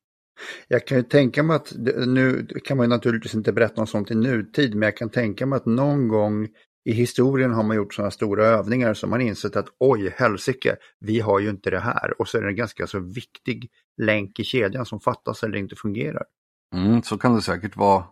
Jag 0.67 0.87
kan 0.87 0.97
ju 0.97 1.03
tänka 1.03 1.43
mig 1.43 1.55
att, 1.55 1.73
nu 2.07 2.47
kan 2.63 2.77
man 2.77 2.89
naturligtvis 2.89 3.35
inte 3.35 3.53
berätta 3.53 3.81
om 3.81 3.87
sånt 3.87 4.11
i 4.11 4.15
nutid, 4.15 4.75
men 4.75 4.87
jag 4.87 4.97
kan 4.97 5.09
tänka 5.09 5.45
mig 5.45 5.57
att 5.57 5.65
någon 5.65 6.07
gång 6.07 6.47
i 6.85 6.91
historien 6.91 7.51
har 7.51 7.63
man 7.63 7.77
gjort 7.77 7.93
sådana 7.93 8.11
stora 8.11 8.45
övningar 8.45 8.93
som 8.93 9.09
man 9.09 9.21
insett 9.21 9.55
att 9.55 9.67
oj, 9.79 10.13
helsike, 10.17 10.75
vi 10.99 11.19
har 11.19 11.39
ju 11.39 11.49
inte 11.49 11.69
det 11.69 11.79
här. 11.79 12.21
Och 12.21 12.27
så 12.27 12.37
är 12.37 12.41
det 12.41 12.47
en 12.47 12.55
ganska 12.55 12.87
så 12.87 12.99
viktig 12.99 13.69
länk 14.01 14.39
i 14.39 14.43
kedjan 14.43 14.85
som 14.85 14.99
fattas 14.99 15.43
eller 15.43 15.57
inte 15.57 15.75
fungerar. 15.75 16.23
Mm, 16.75 17.03
så 17.03 17.17
kan 17.17 17.35
det 17.35 17.41
säkert 17.41 17.77
vara. 17.77 18.03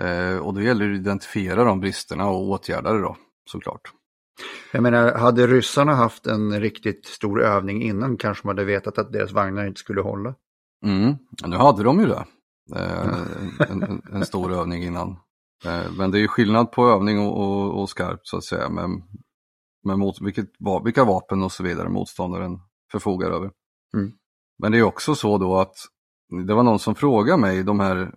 Eh, 0.00 0.36
och 0.36 0.54
då 0.54 0.62
gäller 0.62 0.88
det 0.88 0.94
att 0.94 1.00
identifiera 1.00 1.64
de 1.64 1.80
bristerna 1.80 2.28
och 2.28 2.50
åtgärda 2.50 2.92
det 2.92 3.00
då, 3.00 3.16
såklart. 3.50 3.92
Jag 4.72 4.82
menar, 4.82 5.12
hade 5.12 5.46
ryssarna 5.46 5.94
haft 5.94 6.26
en 6.26 6.60
riktigt 6.60 7.06
stor 7.06 7.42
övning 7.42 7.82
innan 7.82 8.16
kanske 8.16 8.46
man 8.46 8.56
hade 8.56 8.66
vetat 8.66 8.98
att 8.98 9.12
deras 9.12 9.32
vagnar 9.32 9.66
inte 9.66 9.80
skulle 9.80 10.00
hålla. 10.00 10.34
Mm, 10.82 11.16
nu 11.46 11.56
hade 11.56 11.82
de 11.82 12.00
ju 12.00 12.06
det. 12.06 12.24
Eh, 12.76 13.70
en, 13.70 13.82
en, 13.82 14.02
en, 14.12 14.26
stor 14.26 14.52
övning 14.60 14.82
innan. 14.82 15.10
Eh, 15.64 15.92
men 15.98 16.10
det 16.10 16.18
är 16.18 16.20
ju 16.20 16.28
skillnad 16.28 16.72
på 16.72 16.88
övning 16.88 17.18
och, 17.18 17.40
och, 17.40 17.80
och 17.80 17.90
skarpt 17.90 18.26
så 18.26 18.36
att 18.36 18.44
säga. 18.44 18.68
Med, 18.68 19.02
med 19.84 19.98
mot, 19.98 20.20
vilket, 20.20 20.50
vilka 20.84 21.04
vapen 21.04 21.42
och 21.42 21.52
så 21.52 21.62
vidare 21.62 21.88
motståndaren 21.88 22.60
förfogar 22.92 23.30
över. 23.30 23.50
Mm. 23.96 24.12
Men 24.58 24.72
det 24.72 24.78
är 24.78 24.82
också 24.82 25.14
så 25.14 25.38
då 25.38 25.58
att 25.58 25.76
det 26.46 26.54
var 26.54 26.62
någon 26.62 26.78
som 26.78 26.94
frågade 26.94 27.40
mig, 27.40 27.62
de 27.62 27.80
här 27.80 28.14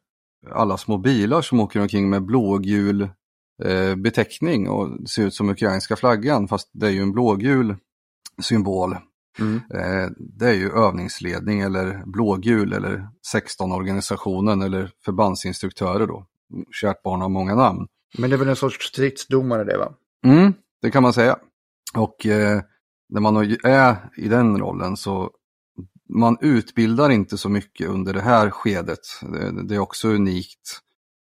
alla 0.52 0.78
små 0.78 0.98
bilar 0.98 1.42
som 1.42 1.60
åker 1.60 1.82
omkring 1.82 2.10
med 2.10 2.26
blågul 2.26 3.10
eh, 3.64 3.96
beteckning 3.96 4.70
och 4.70 5.10
ser 5.10 5.26
ut 5.26 5.34
som 5.34 5.50
ukrainska 5.50 5.96
flaggan 5.96 6.48
fast 6.48 6.70
det 6.74 6.88
är 6.88 6.92
ju 6.92 7.02
en 7.02 7.12
blågul 7.12 7.76
symbol. 8.42 8.96
Mm. 9.40 9.56
Eh, 9.56 10.10
det 10.18 10.50
är 10.50 10.54
ju 10.54 10.72
övningsledning 10.72 11.60
eller 11.60 12.04
blågul 12.06 12.74
eller 12.74 13.08
16-organisationen 13.34 14.66
eller 14.66 14.92
förbandsinstruktörer 15.06 16.08
då. 16.08 16.26
Kärt 16.72 17.04
barn 17.04 17.22
har 17.22 17.30
många 17.30 17.56
namn. 17.56 17.88
Men 18.18 18.30
det 18.30 18.36
är 18.36 18.38
väl 18.38 18.50
en 18.50 18.56
sorts 18.56 18.88
stridsdomare 18.88 19.64
det 19.64 19.78
va? 19.78 19.94
Mm, 20.26 20.54
det 20.82 20.92
kan 20.92 21.04
man 21.04 21.14
säga. 21.14 21.38
Och 21.98 22.26
eh, 22.26 22.62
när 23.10 23.22
man 23.22 23.58
är 23.64 24.10
i 24.18 24.28
den 24.28 24.58
rollen 24.58 24.98
så 24.98 25.32
man 26.10 26.38
utbildar 26.42 27.10
inte 27.10 27.38
så 27.38 27.50
mycket 27.50 27.90
under 27.90 28.14
det 28.14 28.22
här 28.22 28.50
skedet. 28.50 29.00
Det, 29.22 29.68
det 29.68 29.76
är 29.76 29.80
också 29.80 30.08
unikt. 30.08 30.80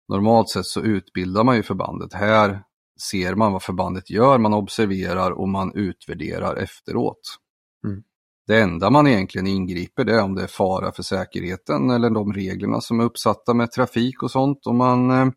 Normalt 0.08 0.50
sett 0.50 0.66
så 0.66 0.82
utbildar 0.82 1.44
man 1.44 1.56
ju 1.56 1.64
förbandet. 1.64 2.14
Här 2.14 2.64
ser 3.10 3.36
man 3.36 3.54
vad 3.54 3.64
förbandet 3.64 4.10
gör, 4.10 4.38
man 4.38 4.54
observerar 4.54 5.32
och 5.32 5.50
man 5.50 5.72
utvärderar 5.76 6.56
efteråt. 6.56 7.38
Mm. 7.86 8.04
Det 8.48 8.62
enda 8.62 8.90
man 8.90 9.08
egentligen 9.08 9.48
ingriper 9.48 10.04
det 10.04 10.16
är 10.16 10.24
om 10.24 10.36
det 10.36 10.44
är 10.44 10.48
fara 10.48 10.92
för 10.92 11.04
säkerheten 11.04 11.90
eller 11.90 12.10
de 12.10 12.34
reglerna 12.34 12.82
som 12.82 13.00
är 13.00 13.04
uppsatta 13.04 13.54
med 13.54 13.72
trafik 13.72 14.24
och 14.24 14.32
sånt. 14.32 14.68
Och 14.68 14.76
man, 14.76 15.12
eh, 15.12 15.28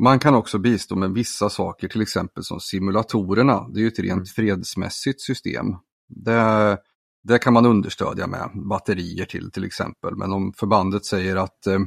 man 0.00 0.18
kan 0.18 0.34
också 0.34 0.58
bistå 0.58 0.96
med 0.96 1.10
vissa 1.10 1.50
saker, 1.50 1.88
till 1.88 2.02
exempel 2.02 2.44
som 2.44 2.60
simulatorerna. 2.60 3.68
Det 3.68 3.80
är 3.80 3.82
ju 3.82 3.88
ett 3.88 3.98
rent 3.98 4.12
mm. 4.12 4.26
fredsmässigt 4.26 5.20
system. 5.20 5.66
Det, 6.08 6.78
det 7.22 7.38
kan 7.38 7.52
man 7.52 7.66
understödja 7.66 8.26
med 8.26 8.50
batterier 8.68 9.24
till 9.24 9.50
till 9.50 9.64
exempel. 9.64 10.16
Men 10.16 10.32
om 10.32 10.52
förbandet 10.52 11.04
säger 11.04 11.36
att 11.36 11.66
eh, 11.66 11.78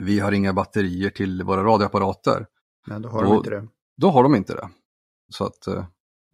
vi 0.00 0.20
har 0.20 0.32
inga 0.32 0.52
batterier 0.52 1.10
till 1.10 1.42
våra 1.42 1.64
radioapparater. 1.64 2.46
Nej, 2.86 3.00
då 3.00 3.08
har 3.08 3.24
då, 3.24 3.28
de 3.30 3.36
inte 3.36 3.50
det. 3.50 3.68
Då 3.96 4.10
har 4.10 4.22
de 4.22 4.34
inte 4.34 4.54
det. 4.54 4.68
Så 5.28 5.44
att 5.44 5.66
eh, 5.66 5.84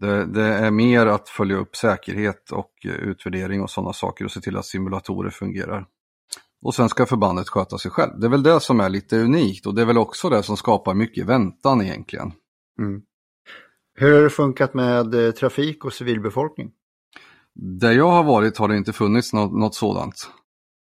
det, 0.01 0.27
det, 0.27 0.43
är 0.43 0.71
mer 0.71 1.07
att 1.07 1.29
följa 1.29 1.57
upp 1.57 1.77
säkerhet 1.77 2.51
och 2.51 2.71
utvärdering 2.85 3.63
och 3.63 3.71
sådana 3.71 3.93
saker 3.93 4.25
och 4.25 4.31
se 4.31 4.41
till 4.41 4.57
att 4.57 4.65
simulatorer 4.65 5.31
fungerar. 5.31 5.87
Och 6.63 6.75
sen 6.75 6.89
ska 6.89 7.07
förbandet 7.07 7.49
sköta 7.49 7.79
sig 7.79 7.91
själv. 7.91 8.21
Det 8.21 8.27
är 8.27 8.31
väl 8.31 8.43
det 8.43 8.61
som 8.61 8.81
är 8.81 8.89
lite 8.89 9.19
unikt 9.19 9.67
och 9.67 9.75
det 9.75 9.83
är 9.83 9.87
väl 9.87 9.99
också 9.99 10.29
det 10.29 10.43
som 10.43 10.57
skapar 10.57 10.95
mycket 10.95 11.27
väntan 11.27 11.83
egentligen. 11.83 12.33
Mm. 12.79 13.03
Hur 13.95 14.15
har 14.15 14.23
det 14.23 14.31
funkat 14.31 14.75
med 14.75 15.15
eh, 15.15 15.31
trafik 15.31 15.85
och 15.85 15.93
civilbefolkning? 15.93 16.71
Där 17.55 17.93
jag 17.93 18.11
har 18.11 18.25
varit 18.25 18.59
har 18.59 18.69
det 18.69 18.77
inte 18.77 18.93
funnits 18.93 19.33
något, 19.33 19.53
något 19.53 19.75
sådant. 19.75 20.31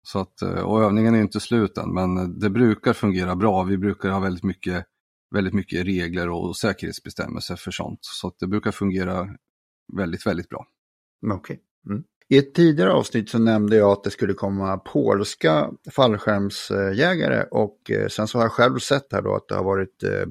Så 0.03 0.20
att, 0.20 0.41
eh, 0.41 0.62
och 0.62 0.84
övningen 0.84 1.15
är 1.15 1.22
inte 1.22 1.39
slut 1.39 1.77
än, 1.77 1.93
men 1.93 2.39
det 2.39 2.50
brukar 2.50 2.93
fungera 2.93 3.36
bra. 3.36 3.63
Vi 3.63 3.77
brukar 3.77 4.10
ha 4.10 4.20
väldigt 4.20 4.43
mycket, 4.43 4.86
väldigt 5.34 5.54
mycket 5.54 5.86
regler 5.86 6.30
och 6.30 6.58
säkerhetsbestämmelser 6.58 7.56
för 7.56 7.72
sånt. 7.72 8.00
Så 8.02 8.28
att 8.28 8.40
det 8.40 8.48
brukar 8.48 8.72
fungera 8.72 9.28
väldigt, 9.98 10.28
väldigt 10.28 10.50
bra. 10.50 10.68
Okej. 11.25 11.36
Okay. 11.38 11.58
Mm. 11.94 12.04
I 12.30 12.38
ett 12.38 12.54
tidigare 12.54 12.94
avsnitt 12.94 13.30
så 13.30 13.40
nämnde 13.40 13.75
jag 13.75 13.92
att 13.92 14.04
det 14.04 14.12
skulle 14.12 14.34
komma 14.34 14.78
polska 14.78 15.70
fallskärmsjägare 15.92 17.44
och 17.52 17.92
eh, 17.92 18.08
sen 18.08 18.28
så 18.28 18.38
har 18.38 18.46
jag 18.46 18.52
själv 18.52 18.80
sett 18.80 19.12
här 19.12 19.22
då 19.22 19.36
att 19.36 19.48
det 19.48 19.56
har 19.56 19.63
varit 19.63 20.04
eh, 20.04 20.28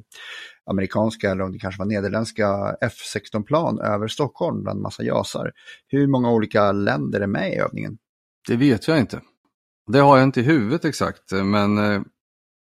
amerikanska 0.70 1.30
eller 1.30 1.44
om 1.44 1.52
det 1.52 1.58
kanske 1.58 1.78
var 1.78 1.86
nederländska 1.86 2.76
F16-plan 2.80 3.80
över 3.80 4.08
Stockholm 4.08 4.62
bland 4.62 4.80
massa 4.80 5.02
jasar. 5.02 5.52
Hur 5.86 6.06
många 6.06 6.30
olika 6.30 6.72
länder 6.72 7.20
är 7.20 7.26
med 7.26 7.52
i 7.52 7.56
övningen? 7.56 7.98
Det 8.48 8.56
vet 8.56 8.88
jag 8.88 8.98
inte. 8.98 9.20
Det 9.92 9.98
har 9.98 10.16
jag 10.16 10.24
inte 10.24 10.40
i 10.40 10.44
huvudet 10.44 10.84
exakt, 10.84 11.32
men 11.32 11.78
eh, 11.78 12.02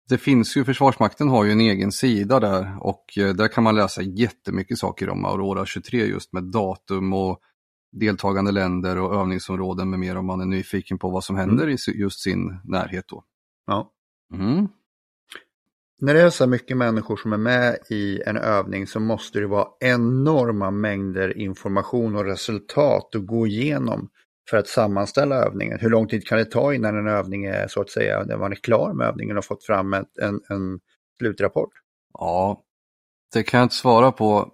det 0.10 0.18
finns 0.18 0.58
ju, 0.58 0.66
Försvarsmakten 0.66 1.30
har 1.30 1.46
ju 1.46 1.52
en 1.52 1.62
egen 1.62 1.92
sida 1.92 2.40
där 2.40 2.78
och 2.80 3.18
eh, 3.18 3.34
där 3.34 3.48
kan 3.48 3.64
man 3.64 3.76
läsa 3.76 4.02
jättemycket 4.02 4.78
saker 4.78 5.10
om 5.10 5.26
Aurora 5.26 5.66
23 5.66 6.06
just 6.06 6.34
med 6.34 6.44
datum 6.44 7.14
och 7.14 7.40
deltagande 7.92 8.52
länder 8.52 8.98
och 8.98 9.16
övningsområden 9.16 9.90
med 9.90 10.00
mer 10.00 10.18
om 10.18 10.26
man 10.26 10.42
är 10.42 10.46
nyfiken 10.46 10.98
på 10.98 11.10
vad 11.10 11.24
som 11.24 11.36
händer 11.36 11.64
mm. 11.64 11.78
i 11.88 11.92
just 11.92 12.20
sin 12.20 12.60
närhet 12.64 13.06
då. 13.08 13.24
Ja. 13.68 13.92
Mm. 14.34 14.68
När 16.02 16.14
det 16.14 16.22
är 16.22 16.30
så 16.30 16.48
mycket 16.48 16.78
människor 16.78 17.18
som 17.18 17.34
är 17.34 17.38
med 17.38 17.78
i 17.90 18.22
en 18.26 18.38
övning 18.38 18.88
så 18.88 19.00
måste 19.00 19.40
det 19.40 19.48
vara 19.48 19.68
enorma 19.80 20.72
mängder 20.72 21.38
information 21.38 22.16
och 22.16 22.26
resultat 22.26 23.16
att 23.16 23.26
gå 23.26 23.48
igenom 23.48 24.10
för 24.50 24.58
att 24.58 24.68
sammanställa 24.68 25.36
övningen. 25.36 25.80
Hur 25.80 25.90
lång 25.90 26.08
tid 26.08 26.28
kan 26.28 26.38
det 26.38 26.46
ta 26.46 26.74
innan 26.74 26.98
en 26.98 27.08
övning 27.08 27.46
är 27.46 27.68
så 27.68 27.82
att 27.82 27.90
säga, 27.90 28.24
när 28.24 28.38
man 28.38 28.52
är 28.52 28.56
klar 28.56 28.94
med 28.94 29.08
övningen 29.08 29.38
och 29.38 29.46
fått 29.46 29.66
fram 29.66 29.94
en, 29.94 30.06
en, 30.22 30.42
en 30.50 30.80
slutrapport? 31.18 31.72
Ja, 32.14 32.64
det 33.34 33.44
kan 33.44 33.58
jag 33.58 33.66
inte 33.66 33.76
svara 33.76 34.12
på. 34.12 34.52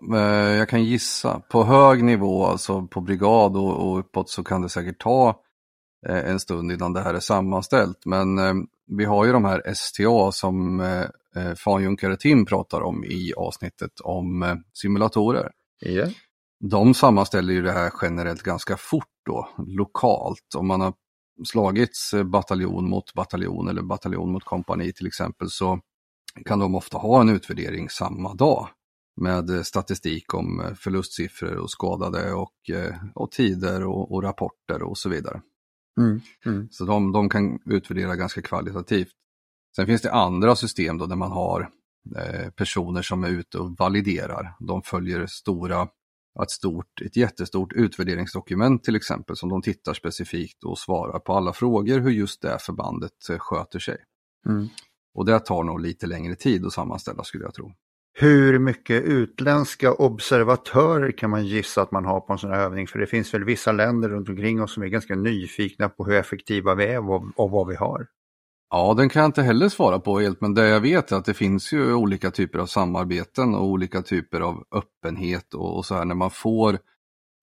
Jag 0.57 0.69
kan 0.69 0.83
gissa. 0.83 1.41
På 1.49 1.63
hög 1.63 2.03
nivå, 2.03 2.45
alltså 2.45 2.87
på 2.87 3.01
brigad 3.01 3.57
och, 3.57 3.89
och 3.89 3.99
uppåt, 3.99 4.29
så 4.29 4.43
kan 4.43 4.61
det 4.61 4.69
säkert 4.69 4.99
ta 4.99 5.41
eh, 6.07 6.29
en 6.29 6.39
stund 6.39 6.71
innan 6.71 6.93
det 6.93 7.01
här 7.01 7.13
är 7.13 7.19
sammanställt. 7.19 8.05
Men 8.05 8.37
eh, 8.37 8.53
vi 8.97 9.05
har 9.05 9.25
ju 9.25 9.31
de 9.31 9.45
här 9.45 9.73
STA 9.73 10.31
som 10.31 10.79
eh, 10.79 11.53
fanjunkare 11.55 12.17
Tim 12.17 12.45
pratar 12.45 12.81
om 12.81 13.03
i 13.03 13.33
avsnittet 13.37 13.99
om 13.99 14.61
simulatorer. 14.73 15.51
Yeah. 15.85 16.09
De 16.59 16.93
sammanställer 16.93 17.53
ju 17.53 17.61
det 17.61 17.71
här 17.71 17.91
generellt 18.01 18.43
ganska 18.43 18.77
fort 18.77 19.05
då, 19.29 19.49
lokalt. 19.67 20.55
Om 20.55 20.67
man 20.67 20.81
har 20.81 20.93
slagits 21.45 22.13
bataljon 22.25 22.89
mot 22.89 23.13
bataljon 23.13 23.67
eller 23.67 23.81
bataljon 23.81 24.31
mot 24.31 24.43
kompani 24.43 24.93
till 24.93 25.07
exempel 25.07 25.49
så 25.49 25.79
kan 26.45 26.59
de 26.59 26.75
ofta 26.75 26.97
ha 26.97 27.21
en 27.21 27.29
utvärdering 27.29 27.89
samma 27.89 28.33
dag 28.33 28.67
med 29.21 29.65
statistik 29.65 30.33
om 30.33 30.75
förlustsiffror 30.79 31.55
och 31.55 31.71
skadade 31.71 32.33
och, 32.33 32.69
eh, 32.69 32.95
och 33.15 33.31
tider 33.31 33.85
och, 33.85 34.11
och 34.11 34.23
rapporter 34.23 34.83
och 34.83 34.97
så 34.97 35.09
vidare. 35.09 35.41
Mm, 35.99 36.21
mm. 36.45 36.67
Så 36.71 36.85
de, 36.85 37.11
de 37.11 37.29
kan 37.29 37.59
utvärdera 37.65 38.15
ganska 38.15 38.41
kvalitativt. 38.41 39.13
Sen 39.75 39.85
finns 39.85 40.01
det 40.01 40.11
andra 40.11 40.55
system 40.55 40.97
då 40.97 41.05
där 41.05 41.15
man 41.15 41.31
har 41.31 41.69
eh, 42.17 42.49
personer 42.49 43.01
som 43.01 43.23
är 43.23 43.29
ute 43.29 43.57
och 43.57 43.75
validerar. 43.79 44.55
De 44.59 44.81
följer 44.81 45.25
stora 45.27 45.87
ett, 46.43 46.51
stort, 46.51 47.01
ett 47.01 47.15
jättestort 47.15 47.73
utvärderingsdokument 47.73 48.83
till 48.83 48.95
exempel 48.95 49.35
som 49.35 49.49
de 49.49 49.61
tittar 49.61 49.93
specifikt 49.93 50.63
och 50.63 50.77
svarar 50.77 51.19
på 51.19 51.33
alla 51.33 51.53
frågor 51.53 51.99
hur 51.99 52.11
just 52.11 52.41
det 52.41 52.57
förbandet 52.61 53.29
eh, 53.29 53.37
sköter 53.39 53.79
sig. 53.79 53.97
Mm. 54.47 54.67
Och 55.13 55.25
det 55.25 55.39
tar 55.39 55.63
nog 55.63 55.81
lite 55.81 56.07
längre 56.07 56.35
tid 56.35 56.65
att 56.65 56.73
sammanställa 56.73 57.23
skulle 57.23 57.43
jag 57.43 57.53
tro. 57.53 57.71
Hur 58.13 58.59
mycket 58.59 59.03
utländska 59.03 59.93
observatörer 59.93 61.11
kan 61.11 61.29
man 61.29 61.45
gissa 61.45 61.81
att 61.81 61.91
man 61.91 62.05
har 62.05 62.19
på 62.19 62.33
en 62.33 62.39
sån 62.39 62.51
här 62.51 62.59
övning? 62.59 62.87
För 62.87 62.99
det 62.99 63.07
finns 63.07 63.33
väl 63.33 63.43
vissa 63.43 63.71
länder 63.71 64.09
runt 64.09 64.29
omkring 64.29 64.61
oss 64.61 64.73
som 64.73 64.83
är 64.83 64.87
ganska 64.87 65.15
nyfikna 65.15 65.89
på 65.89 66.05
hur 66.05 66.13
effektiva 66.13 66.75
vi 66.75 66.85
är 66.85 67.09
och 67.35 67.51
vad 67.51 67.67
vi 67.67 67.75
har. 67.75 68.07
Ja, 68.71 68.93
den 68.93 69.09
kan 69.09 69.19
jag 69.19 69.29
inte 69.29 69.41
heller 69.41 69.69
svara 69.69 69.99
på 69.99 70.19
helt, 70.19 70.41
men 70.41 70.53
det 70.53 70.67
jag 70.67 70.81
vet 70.81 71.11
är 71.11 71.15
att 71.15 71.25
det 71.25 71.33
finns 71.33 71.73
ju 71.73 71.93
olika 71.93 72.31
typer 72.31 72.59
av 72.59 72.65
samarbeten 72.65 73.55
och 73.55 73.65
olika 73.65 74.01
typer 74.01 74.41
av 74.41 74.63
öppenhet 74.71 75.53
och, 75.53 75.77
och 75.77 75.85
så 75.85 75.95
här 75.95 76.05
när 76.05 76.15
man 76.15 76.31
får, 76.31 76.79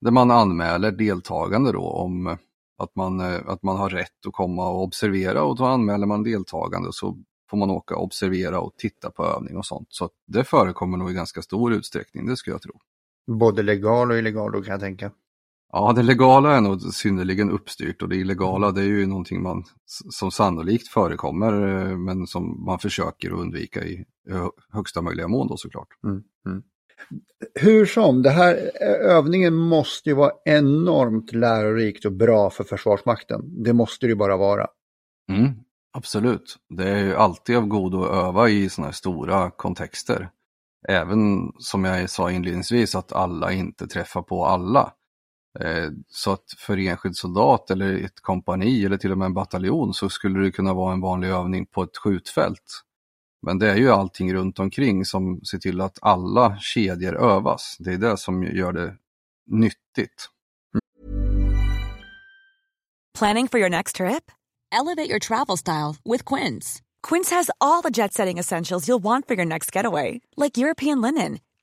där 0.01 0.11
man 0.11 0.31
anmäler 0.31 0.93
deltagande 0.93 1.73
då 1.73 1.91
om 1.91 2.37
att 2.79 2.97
man, 2.97 3.21
eh, 3.21 3.41
att 3.47 3.63
man 3.63 3.77
har 3.77 3.91
rätt 3.91 4.27
att 4.27 4.33
komma 4.33 4.69
och 4.69 4.83
observera 4.83 5.43
och 5.43 5.57
då 5.57 5.65
anmäler 5.65 6.07
man 6.07 6.23
deltagande 6.23 6.93
så 6.93 7.17
får 7.51 7.57
man 7.57 7.71
åka 7.71 7.97
och 7.97 8.03
observera 8.03 8.61
och 8.61 8.77
titta 8.77 9.11
på 9.11 9.25
övning 9.25 9.57
och 9.57 9.67
sånt. 9.67 9.89
Så 9.91 10.11
det 10.27 10.45
förekommer 10.45 10.99
nog 10.99 11.11
i 11.11 11.15
ganska 11.15 11.43
stor 11.43 11.73
utsträckning, 11.73 12.27
det 12.27 12.37
skulle 12.37 12.55
jag 12.55 12.63
tro. 12.63 12.81
Både 13.27 13.63
legal 13.63 14.11
och 14.11 14.19
illegal 14.19 14.53
då 14.53 14.63
kan 14.63 14.73
jag 14.73 14.81
tänka. 14.81 15.11
Ja, 15.73 15.93
det 15.93 16.03
legala 16.03 16.57
är 16.57 16.61
nog 16.61 16.81
synnerligen 16.81 17.51
uppstyrt 17.51 18.03
och 18.03 18.09
det 18.09 18.17
illegala 18.17 18.73
det 18.73 18.81
är 18.81 18.85
ju 18.85 19.07
någonting 19.07 19.43
man, 19.43 19.65
som 20.11 20.31
sannolikt 20.31 20.89
förekommer 20.89 21.53
eh, 21.53 21.97
men 21.99 22.27
som 22.27 22.65
man 22.65 22.79
försöker 22.79 23.33
undvika 23.33 23.85
i 23.85 24.05
högsta 24.73 25.03
möjliga 25.03 25.29
mån 25.29 25.49
då 25.49 25.57
såklart. 25.57 25.89
Mm, 26.05 26.23
mm. 26.47 26.63
Hur 27.55 27.87
som, 27.87 28.23
det 28.23 28.31
här 28.31 28.71
övningen 29.03 29.55
måste 29.55 30.09
ju 30.09 30.15
vara 30.17 30.33
enormt 30.45 31.33
lärorikt 31.33 32.05
och 32.05 32.13
bra 32.13 32.51
för 32.51 32.65
Försvarsmakten. 32.65 33.63
Det 33.65 33.73
måste 33.73 34.07
det 34.07 34.11
ju 34.11 34.17
bara 34.17 34.37
vara. 34.37 34.67
Mm, 35.33 35.53
absolut, 35.93 36.57
det 36.69 36.89
är 36.89 37.05
ju 37.05 37.15
alltid 37.15 37.57
av 37.57 37.67
godo 37.67 38.03
att 38.03 38.25
öva 38.25 38.49
i 38.49 38.69
sådana 38.69 38.87
här 38.87 38.95
stora 38.95 39.51
kontexter. 39.51 40.31
Även 40.89 41.53
som 41.59 41.85
jag 41.85 42.11
sa 42.11 42.31
inledningsvis 42.31 42.95
att 42.95 43.13
alla 43.13 43.53
inte 43.53 43.87
träffar 43.87 44.23
på 44.23 44.45
alla. 44.45 44.93
Eh, 45.61 45.91
så 46.09 46.33
att 46.33 46.45
för 46.59 46.79
enskild 46.79 47.17
soldat 47.17 47.71
eller 47.71 48.05
ett 48.05 48.21
kompani 48.21 48.85
eller 48.85 48.97
till 48.97 49.13
och 49.13 49.19
med 49.19 49.27
en 49.27 49.35
bataljon 49.35 49.95
så 49.95 50.09
skulle 50.09 50.41
det 50.41 50.53
kunna 50.53 50.75
vara 50.75 50.93
en 50.93 51.01
vanlig 51.01 51.29
övning 51.29 51.67
på 51.67 51.83
ett 51.83 51.97
skjutfält. 51.97 52.83
Men 53.43 53.59
det 53.59 53.71
är 53.71 53.77
ju 53.77 53.91
allting 53.91 54.35
runt 54.35 54.59
omkring 54.59 55.05
som 55.05 55.41
ser 55.41 55.59
till 55.59 55.81
att 55.81 55.99
alla 56.03 56.59
kedjor 56.61 57.17
övas. 57.17 57.77
Det 57.79 57.93
är 57.93 57.99
det 57.99 58.17
som 58.17 58.43
gör 58.43 58.73
det 58.73 58.95
nyttigt. 59.51 60.29
Planning 63.19 63.49
for 63.49 63.61
your 63.61 63.71
next 63.71 63.97
trip? 63.97 64.31
Elevate 64.73 65.09
your 65.09 65.19
travel 65.19 65.57
style 65.57 65.97
with 66.05 66.35
Quince. 66.35 66.83
Quince 67.09 67.31
has 67.31 67.51
all 67.61 67.83
the 67.83 67.91
jet 67.91 68.13
setting 68.13 68.39
essentials 68.39 68.89
you'll 68.89 69.03
want 69.03 69.27
for 69.27 69.37
your 69.37 69.47
next 69.47 69.77
getaway. 69.77 70.21
Like 70.37 70.59
European 70.59 71.01
linen 71.01 71.39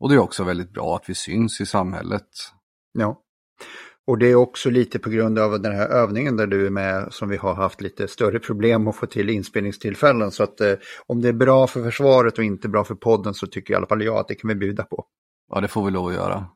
Och 0.00 0.08
det 0.08 0.14
är 0.14 0.18
också 0.18 0.44
väldigt 0.44 0.72
bra 0.72 0.96
att 0.96 1.08
vi 1.08 1.14
syns 1.14 1.60
i 1.60 1.66
samhället. 1.66 2.28
Ja. 2.92 3.22
Och 4.06 4.18
det 4.18 4.26
är 4.26 4.34
också 4.34 4.70
lite 4.70 4.98
på 4.98 5.10
grund 5.10 5.38
av 5.38 5.60
den 5.60 5.72
här 5.72 5.88
övningen 5.88 6.36
där 6.36 6.46
du 6.46 6.66
är 6.66 6.70
med 6.70 7.08
som 7.10 7.28
vi 7.28 7.36
har 7.36 7.54
haft 7.54 7.80
lite 7.80 8.08
större 8.08 8.38
problem 8.38 8.88
att 8.88 8.96
få 8.96 9.06
till 9.06 9.30
inspelningstillfällen. 9.30 10.30
Så 10.30 10.42
att 10.42 10.60
eh, 10.60 10.72
om 11.06 11.20
det 11.20 11.28
är 11.28 11.32
bra 11.32 11.66
för 11.66 11.82
försvaret 11.82 12.38
och 12.38 12.44
inte 12.44 12.68
bra 12.68 12.84
för 12.84 12.94
podden 12.94 13.34
så 13.34 13.46
tycker 13.46 13.74
i 13.74 13.76
alla 13.76 13.86
fall 13.86 14.04
jag 14.04 14.16
att 14.16 14.28
det 14.28 14.34
kan 14.34 14.48
vi 14.48 14.54
bjuda 14.54 14.82
på. 14.82 15.04
Ja, 15.48 15.60
det 15.60 15.68
får 15.68 15.84
vi 15.84 15.90
lov 15.90 16.06
att 16.06 16.14
göra. 16.14 16.46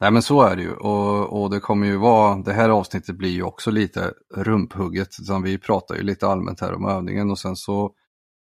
Nej 0.00 0.10
men 0.10 0.22
så 0.22 0.42
är 0.42 0.56
det 0.56 0.62
ju 0.62 0.72
och, 0.72 1.42
och 1.42 1.50
det 1.50 1.60
kommer 1.60 1.86
ju 1.86 1.96
vara, 1.96 2.36
det 2.36 2.52
här 2.52 2.68
avsnittet 2.68 3.16
blir 3.16 3.30
ju 3.30 3.42
också 3.42 3.70
lite 3.70 4.12
rumphugget. 4.34 5.08
Utan 5.22 5.42
vi 5.42 5.58
pratar 5.58 5.94
ju 5.94 6.02
lite 6.02 6.26
allmänt 6.26 6.60
här 6.60 6.74
om 6.74 6.86
övningen 6.86 7.30
och 7.30 7.38
sen 7.38 7.56
så, 7.56 7.92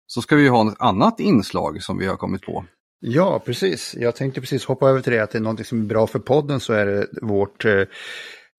så 0.08 0.22
ska 0.22 0.36
vi 0.36 0.48
ha 0.48 0.72
ett 0.72 0.76
annat 0.80 1.20
inslag 1.20 1.84
som 1.84 1.98
vi 1.98 2.08
har 2.08 2.18
kommit 2.18 2.42
på. 2.42 2.66
Ja, 3.00 3.42
precis. 3.46 3.96
Jag 4.00 4.16
tänkte 4.16 4.42
precis 4.42 4.66
hoppa 4.66 4.90
över 4.90 5.02
till 5.02 5.14
det, 5.14 5.24
att 5.24 5.32
det 5.32 5.38
är 5.38 5.42
något 5.42 5.68
som 5.68 5.82
är 5.82 5.86
bra 5.86 6.08
för 6.08 6.20
podden 6.20 6.60
så 6.60 6.74
är 6.74 6.86
det 6.86 7.08
vårt 7.22 7.66
eh, 7.66 7.82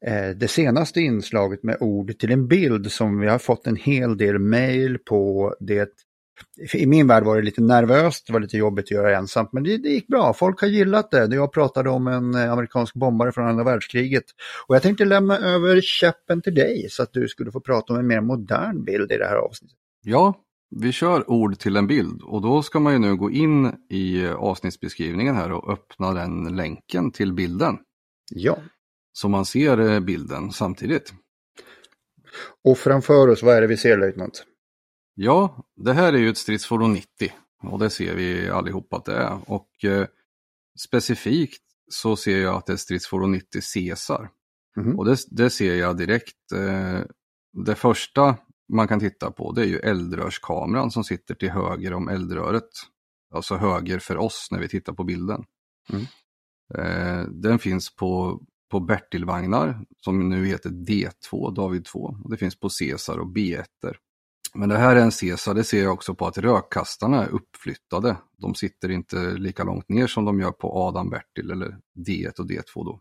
eh, 0.06 0.30
det 0.36 0.48
senaste 0.48 1.00
inslaget 1.00 1.62
med 1.62 1.76
ord 1.80 2.18
till 2.18 2.32
en 2.32 2.48
bild 2.48 2.92
som 2.92 3.20
vi 3.20 3.28
har 3.28 3.38
fått 3.38 3.66
en 3.66 3.76
hel 3.76 4.16
del 4.16 4.38
mail 4.38 4.98
på. 4.98 5.54
Det, 5.60 5.90
I 6.74 6.86
min 6.86 7.06
värld 7.06 7.24
var 7.24 7.36
det 7.36 7.42
lite 7.42 7.62
nervöst, 7.62 8.26
det 8.26 8.32
var 8.32 8.40
lite 8.40 8.56
jobbigt 8.56 8.84
att 8.84 8.90
göra 8.90 9.16
ensamt, 9.16 9.52
men 9.52 9.62
det, 9.62 9.76
det 9.76 9.88
gick 9.88 10.06
bra. 10.06 10.32
Folk 10.32 10.60
har 10.60 10.68
gillat 10.68 11.10
det. 11.10 11.34
Jag 11.34 11.52
pratade 11.52 11.90
om 11.90 12.06
en 12.06 12.34
eh, 12.34 12.52
amerikansk 12.52 12.94
bombare 12.94 13.32
från 13.32 13.48
andra 13.48 13.64
världskriget. 13.64 14.24
Och 14.66 14.74
jag 14.74 14.82
tänkte 14.82 15.04
lämna 15.04 15.38
över 15.38 15.80
käppen 15.80 16.42
till 16.42 16.54
dig 16.54 16.86
så 16.90 17.02
att 17.02 17.12
du 17.12 17.28
skulle 17.28 17.52
få 17.52 17.60
prata 17.60 17.92
om 17.92 17.98
en 17.98 18.06
mer 18.06 18.20
modern 18.20 18.84
bild 18.84 19.12
i 19.12 19.16
det 19.16 19.26
här 19.26 19.36
avsnittet. 19.36 19.76
Ja, 20.04 20.34
vi 20.70 20.92
kör 20.92 21.30
ord 21.30 21.58
till 21.58 21.76
en 21.76 21.86
bild 21.86 22.22
och 22.22 22.42
då 22.42 22.62
ska 22.62 22.80
man 22.80 22.92
ju 22.92 22.98
nu 22.98 23.16
gå 23.16 23.30
in 23.30 23.72
i 23.90 24.26
avsnittsbeskrivningen 24.26 25.36
här 25.36 25.52
och 25.52 25.72
öppna 25.72 26.12
den 26.12 26.56
länken 26.56 27.10
till 27.10 27.32
bilden. 27.32 27.78
Ja 28.30 28.58
så 29.18 29.28
man 29.28 29.44
ser 29.44 29.78
eh, 29.78 30.00
bilden 30.00 30.52
samtidigt. 30.52 31.12
Och 32.64 32.78
framför 32.78 33.28
oss, 33.28 33.42
vad 33.42 33.56
är 33.56 33.60
det 33.60 33.66
vi 33.66 33.76
ser 33.76 33.98
löjtnant? 33.98 34.44
Ja, 35.14 35.64
det 35.76 35.92
här 35.92 36.12
är 36.12 36.18
ju 36.18 36.30
ett 36.30 36.38
stridsfordon 36.38 36.92
90 36.92 37.32
och 37.62 37.78
det 37.78 37.90
ser 37.90 38.14
vi 38.14 38.48
allihopa 38.48 38.96
att 38.96 39.04
det 39.04 39.16
är. 39.16 39.50
Och 39.50 39.84
eh, 39.84 40.06
specifikt 40.78 41.62
så 41.90 42.16
ser 42.16 42.38
jag 42.38 42.56
att 42.56 42.66
det 42.66 42.72
är 42.72 42.76
stridsfordon 42.76 43.32
90 43.32 43.60
Caesar. 43.74 44.30
Mm. 44.76 44.98
Och 44.98 45.04
det, 45.04 45.16
det, 45.30 45.50
ser 45.50 45.74
jag 45.74 45.96
direkt. 45.96 46.52
Eh, 46.54 47.00
det 47.66 47.74
första 47.74 48.36
man 48.68 48.88
kan 48.88 49.00
titta 49.00 49.30
på 49.30 49.52
det 49.52 49.62
är 49.62 49.66
ju 49.66 49.78
eldrörskameran 49.78 50.90
som 50.90 51.04
sitter 51.04 51.34
till 51.34 51.50
höger 51.50 51.92
om 51.92 52.08
eldröret. 52.08 52.68
Alltså 53.34 53.56
höger 53.56 53.98
för 53.98 54.16
oss 54.16 54.48
när 54.50 54.58
vi 54.58 54.68
tittar 54.68 54.92
på 54.92 55.04
bilden. 55.04 55.44
Mm. 55.92 56.04
Eh, 56.74 57.28
den 57.28 57.58
finns 57.58 57.96
på 57.96 58.40
på 58.70 58.80
Bertilvagnar 58.80 59.84
som 59.96 60.28
nu 60.28 60.46
heter 60.46 60.70
D2, 60.70 61.54
David 61.54 61.84
2. 61.84 62.16
Och 62.24 62.30
det 62.30 62.36
finns 62.36 62.60
på 62.60 62.68
Caesar 62.78 63.18
och 63.18 63.26
B1. 63.26 63.64
Men 64.54 64.68
det 64.68 64.78
här 64.78 64.96
är 64.96 65.00
en 65.00 65.10
Caesar, 65.10 65.54
det 65.54 65.64
ser 65.64 65.82
jag 65.82 65.92
också 65.92 66.14
på 66.14 66.26
att 66.26 66.38
rökkastarna 66.38 67.24
är 67.24 67.28
uppflyttade. 67.28 68.16
De 68.38 68.54
sitter 68.54 68.90
inte 68.90 69.16
lika 69.16 69.64
långt 69.64 69.88
ner 69.88 70.06
som 70.06 70.24
de 70.24 70.40
gör 70.40 70.52
på 70.52 70.72
Adam 70.72 71.10
Bertil 71.10 71.50
eller 71.50 71.78
D1 72.08 72.40
och 72.40 72.46
D2 72.46 72.84
då. 72.84 73.00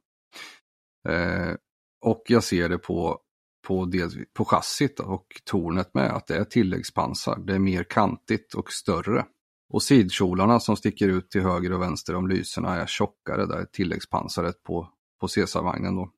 Eh, 1.12 1.56
och 2.02 2.24
jag 2.28 2.44
ser 2.44 2.70
det 2.70 2.78
på, 2.78 3.20
på, 3.68 3.86
del, 3.86 4.10
på 4.34 4.46
chassit 4.46 5.00
och 5.00 5.42
tornet 5.46 5.94
med 5.94 6.12
att 6.12 6.28
det 6.28 6.36
är 6.38 6.44
tilläggspansar. 6.44 7.40
Det 7.48 7.56
är 7.56 7.60
mer 7.60 7.84
kantigt 7.84 8.54
och 8.54 8.72
större. 8.72 9.26
Och 9.70 9.84
sidkjolarna 9.84 10.60
som 10.60 10.76
sticker 10.76 11.08
ut 11.08 11.30
till 11.30 11.42
höger 11.42 11.74
och 11.74 11.82
vänster 11.82 12.16
om 12.16 12.28
lyserna 12.28 12.76
är 12.76 12.86
tjockare, 12.86 13.46
där 13.46 13.58
är 13.58 13.66
tilläggspansaret 13.66 14.64
på 14.64 14.90
på 15.20 15.28
Caesarvagnen 15.28 15.96
då. 15.96 16.10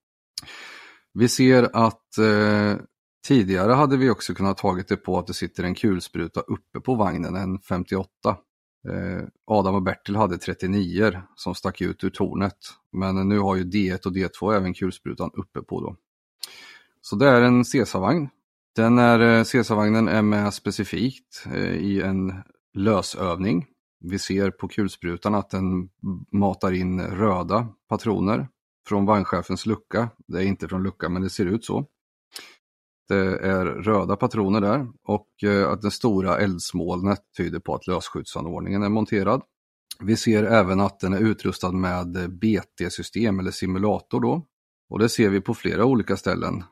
Vi 1.14 1.30
ser 1.30 1.70
att 1.74 2.18
eh, 2.18 2.76
tidigare 3.28 3.74
hade 3.74 3.98
vi 3.98 4.10
också 4.10 4.34
kunnat 4.34 4.58
tagit 4.58 4.88
det 4.88 4.98
på 4.98 5.20
att 5.20 5.28
det 5.28 5.34
sitter 5.34 5.64
en 5.64 5.76
kulspruta 5.76 6.40
uppe 6.40 6.80
på 6.80 6.96
vagnen, 6.96 7.36
en 7.36 7.60
58. 7.60 8.10
Eh, 8.90 9.24
Adam 9.48 9.76
och 9.76 9.84
Bertil 9.84 10.16
hade 10.16 10.38
39 10.38 11.22
som 11.36 11.56
stack 11.56 11.82
ut 11.82 12.04
ur 12.04 12.10
tornet. 12.10 12.58
Men 12.92 13.30
nu 13.30 13.40
har 13.40 13.56
ju 13.56 13.64
D1 13.64 14.06
och 14.06 14.14
D2 14.14 14.56
även 14.56 14.74
kulsprutan 14.74 15.32
uppe 15.34 15.62
på 15.62 15.82
då. 15.82 15.96
Så 17.02 17.16
det 17.16 17.28
är 17.28 17.42
en 17.42 17.66
Cesarvagn. 17.66 18.30
Den 18.76 19.00
är, 19.00 19.20
eh, 19.20 19.44
är 20.08 20.22
med 20.22 20.54
specifikt 20.54 21.46
eh, 21.46 21.76
i 21.76 22.02
en 22.02 22.34
lösövning. 22.74 23.66
Vi 24.00 24.20
ser 24.20 24.52
på 24.52 24.68
kulsprutan 24.68 25.36
att 25.36 25.50
den 25.50 25.90
matar 26.32 26.72
in 26.72 27.02
röda 27.02 27.68
patroner 27.90 28.48
från 28.88 29.06
vagnchefens 29.06 29.66
lucka. 29.66 30.10
Det 30.28 30.38
är 30.38 30.44
inte 30.44 30.68
från 30.68 30.84
luckan 30.84 31.14
men 31.14 31.22
det 31.22 31.30
ser 31.30 31.46
ut 31.46 31.66
så. 31.66 31.86
Det 33.08 33.38
är 33.40 33.66
röda 33.66 34.16
patroner 34.16 34.62
där 34.62 34.88
och 35.04 35.44
eh, 35.44 35.70
att 35.70 35.82
det 35.82 35.92
stora 35.92 36.38
eldsmolnet 36.38 37.20
tyder 37.38 37.60
på 37.60 37.76
att 37.76 37.88
lösskyddsanordningen 37.88 38.84
är 38.84 38.90
monterad. 38.90 39.42
Vi 40.00 40.16
ser 40.16 40.44
även 40.44 40.80
att 40.80 41.00
den 41.00 41.14
är 41.14 41.20
utrustad 41.20 41.72
med 41.72 42.40
BT-system 42.40 43.40
eller 43.40 43.52
simulator 43.52 44.22
då. 44.22 44.46
Och 44.90 45.00
det 45.00 45.10
ser 45.10 45.30
vi 45.30 45.42
på 45.42 45.54
flera 45.54 45.86
olika 45.86 46.18
ställen. 46.18 46.64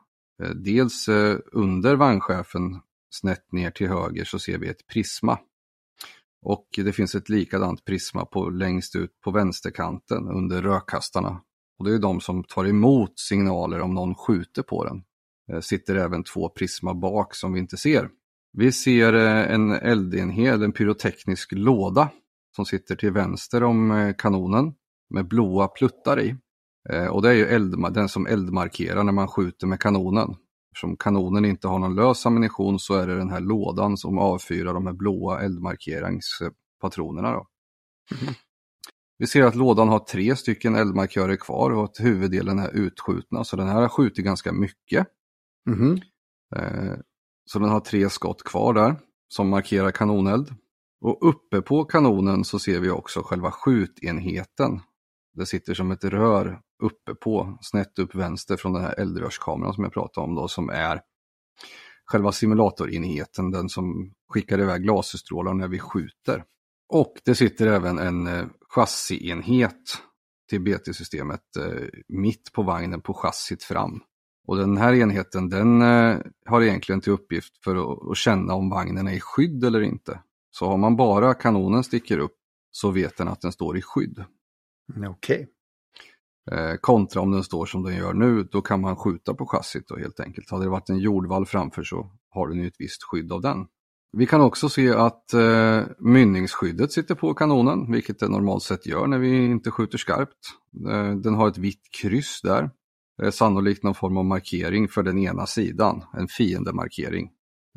Eh, 0.43 0.49
dels 0.49 1.07
eh, 1.07 1.37
under 1.51 1.95
vagnchefen 1.95 2.81
snett 3.09 3.51
ner 3.51 3.71
till 3.71 3.87
höger 3.87 4.25
så 4.25 4.39
ser 4.39 4.57
vi 4.57 4.67
ett 4.67 4.87
prisma. 4.87 5.39
Och 6.41 6.67
det 6.75 6.93
finns 6.93 7.15
ett 7.15 7.29
likadant 7.29 7.85
prisma 7.85 8.25
på 8.25 8.49
längst 8.49 8.95
ut 8.95 9.21
på 9.21 9.31
vänsterkanten 9.31 10.27
under 10.27 10.61
rökkastarna 10.61 11.41
och 11.79 11.85
det 11.85 11.93
är 11.93 11.99
de 11.99 12.21
som 12.21 12.43
tar 12.43 12.65
emot 12.65 13.19
signaler 13.19 13.81
om 13.81 13.93
någon 13.93 14.15
skjuter 14.15 14.63
på 14.63 14.85
den. 14.85 15.03
Det 15.47 15.61
sitter 15.61 15.95
även 15.95 16.23
två 16.23 16.49
Prisma 16.49 16.93
bak 16.93 17.35
som 17.35 17.53
vi 17.53 17.59
inte 17.59 17.77
ser. 17.77 18.09
Vi 18.53 18.71
ser 18.71 19.13
en 19.13 19.71
eldenhet, 19.71 20.61
en 20.61 20.71
pyroteknisk 20.71 21.51
låda 21.51 22.09
som 22.55 22.65
sitter 22.65 22.95
till 22.95 23.11
vänster 23.11 23.63
om 23.63 24.13
kanonen 24.17 24.73
med 25.09 25.27
blåa 25.27 25.67
pluttar 25.67 26.19
i. 26.19 26.35
Och 27.11 27.21
det 27.21 27.29
är 27.29 27.33
ju 27.33 27.45
eld, 27.45 27.93
den 27.93 28.09
som 28.09 28.27
eldmarkerar 28.27 29.03
när 29.03 29.11
man 29.11 29.27
skjuter 29.27 29.67
med 29.67 29.79
kanonen. 29.79 30.35
Eftersom 30.71 30.97
kanonen 30.97 31.45
inte 31.45 31.67
har 31.67 31.79
någon 31.79 31.95
lös 31.95 32.25
ammunition 32.25 32.79
så 32.79 32.93
är 32.93 33.07
det 33.07 33.15
den 33.15 33.29
här 33.29 33.39
lådan 33.39 33.97
som 33.97 34.17
avfyrar 34.17 34.73
de 34.73 34.85
här 34.85 34.93
blåa 34.93 35.41
eldmarkeringspatronerna. 35.41 37.31
Då. 37.31 37.47
Mm. 38.21 38.33
Vi 39.17 39.27
ser 39.27 39.43
att 39.43 39.55
lådan 39.55 39.89
har 39.89 39.99
tre 39.99 40.35
stycken 40.35 40.75
eldmarkörer 40.75 41.35
kvar 41.35 41.71
och 41.71 41.83
att 41.83 41.99
huvuddelen 41.99 42.59
är 42.59 42.69
utskjutna, 42.69 43.43
så 43.43 43.55
den 43.55 43.67
här 43.67 43.81
har 43.81 43.89
skjutit 43.89 44.25
ganska 44.25 44.53
mycket. 44.53 45.07
Mm. 45.69 45.99
Så 47.45 47.59
den 47.59 47.69
har 47.69 47.79
tre 47.79 48.09
skott 48.09 48.43
kvar 48.43 48.73
där 48.73 48.95
som 49.27 49.49
markerar 49.49 49.91
kanoneld. 49.91 50.55
Och 51.01 51.29
uppe 51.29 51.61
på 51.61 51.83
kanonen 51.83 52.43
så 52.43 52.59
ser 52.59 52.79
vi 52.79 52.89
också 52.89 53.21
själva 53.23 53.51
skjutenheten. 53.51 54.79
Det 55.37 55.45
sitter 55.45 55.73
som 55.73 55.91
ett 55.91 56.03
rör 56.03 56.59
uppe 56.83 57.15
på, 57.15 57.57
snett 57.61 57.99
upp 57.99 58.15
vänster 58.15 58.57
från 58.57 58.73
den 58.73 58.83
här 58.83 58.99
eldrörskameran 58.99 59.73
som 59.73 59.83
jag 59.83 59.93
pratade 59.93 60.27
om 60.27 60.35
då, 60.35 60.47
som 60.47 60.69
är 60.69 61.01
själva 62.05 62.31
simulatorenheten, 62.31 63.51
den 63.51 63.69
som 63.69 64.13
skickar 64.29 64.59
iväg 64.59 64.85
laserstrålar 64.85 65.53
när 65.53 65.67
vi 65.67 65.79
skjuter. 65.79 66.43
Och 66.89 67.13
det 67.25 67.35
sitter 67.35 67.67
även 67.67 67.99
en 67.99 68.27
eh, 68.27 68.45
chassienhet 68.69 69.97
till 70.49 70.61
BT-systemet 70.61 71.55
eh, 71.59 71.87
mitt 72.07 72.51
på 72.53 72.63
vagnen 72.63 73.01
på 73.01 73.13
chassit 73.13 73.63
fram. 73.63 74.01
Och 74.47 74.57
den 74.57 74.77
här 74.77 74.93
enheten 74.93 75.49
den 75.49 75.81
eh, 75.81 76.17
har 76.45 76.61
egentligen 76.61 77.01
till 77.01 77.13
uppgift 77.13 77.63
för 77.63 77.75
att, 77.75 78.11
att 78.11 78.17
känna 78.17 78.53
om 78.53 78.69
vagnen 78.69 79.07
är 79.07 79.13
i 79.13 79.19
skydd 79.19 79.63
eller 79.63 79.81
inte. 79.81 80.21
Så 80.51 80.67
har 80.67 80.77
man 80.77 80.95
bara 80.95 81.33
kanonen 81.33 81.83
sticker 81.83 82.17
upp 82.17 82.35
så 82.71 82.91
vet 82.91 83.17
den 83.17 83.27
att 83.27 83.41
den 83.41 83.51
står 83.51 83.77
i 83.77 83.81
skydd. 83.81 84.25
Mm, 84.95 85.11
okej. 85.11 85.35
Okay. 85.35 85.47
Kontra 86.81 87.21
om 87.21 87.31
den 87.31 87.43
står 87.43 87.65
som 87.65 87.83
den 87.83 87.95
gör 87.95 88.13
nu, 88.13 88.43
då 88.43 88.61
kan 88.61 88.81
man 88.81 88.95
skjuta 88.95 89.33
på 89.33 89.45
chassit 89.45 89.87
då 89.87 89.97
helt 89.97 90.19
enkelt. 90.19 90.51
Hade 90.51 90.63
det 90.63 90.69
varit 90.69 90.89
en 90.89 90.99
jordvall 90.99 91.45
framför 91.45 91.83
så 91.83 92.11
har 92.29 92.47
den 92.47 92.57
ju 92.57 92.67
ett 92.67 92.79
visst 92.79 93.03
skydd 93.03 93.31
av 93.31 93.41
den. 93.41 93.67
Vi 94.11 94.25
kan 94.25 94.41
också 94.41 94.69
se 94.69 94.89
att 94.89 95.33
eh, 95.33 95.83
mynningsskyddet 95.99 96.91
sitter 96.91 97.15
på 97.15 97.33
kanonen, 97.33 97.91
vilket 97.91 98.19
det 98.19 98.27
normalt 98.27 98.63
sett 98.63 98.85
gör 98.85 99.07
när 99.07 99.19
vi 99.19 99.45
inte 99.45 99.71
skjuter 99.71 99.97
skarpt. 99.97 100.37
Eh, 100.89 101.15
den 101.15 101.35
har 101.35 101.47
ett 101.47 101.57
vitt 101.57 101.81
kryss 102.01 102.41
där. 102.41 102.69
Eh, 103.23 103.31
sannolikt 103.31 103.83
någon 103.83 103.95
form 103.95 104.17
av 104.17 104.25
markering 104.25 104.87
för 104.87 105.03
den 105.03 105.17
ena 105.17 105.45
sidan, 105.45 106.03
en 106.13 106.27
fiendemarkering. 106.27 107.29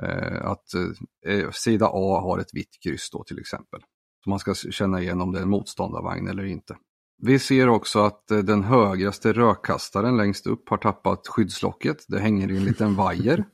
Eh, 0.02 0.46
att 0.46 0.74
eh, 0.74 1.34
eh 1.34 1.50
sida 1.50 1.86
A 1.92 2.20
har 2.20 2.38
ett 2.38 2.54
vitt 2.54 2.78
kryss 2.82 3.10
då 3.10 3.24
till 3.24 3.38
exempel. 3.38 3.80
Så 4.24 4.30
man 4.30 4.38
ska 4.38 4.54
känna 4.54 5.00
igen 5.00 5.20
om 5.20 5.32
det 5.32 5.38
är 5.38 5.42
en 5.42 5.50
motståndarvagn 5.50 6.28
eller 6.28 6.44
inte. 6.44 6.76
Vi 7.22 7.38
ser 7.38 7.68
också 7.68 7.98
att 7.98 8.30
eh, 8.30 8.38
den 8.38 8.64
högraste 8.64 9.32
rökkastaren 9.32 10.16
längst 10.16 10.46
upp 10.46 10.68
har 10.68 10.76
tappat 10.76 11.28
skyddslocket. 11.28 12.04
Det 12.08 12.20
hänger 12.20 12.50
i 12.50 12.56
en 12.56 12.64
liten 12.64 12.94
vajer. 12.96 13.44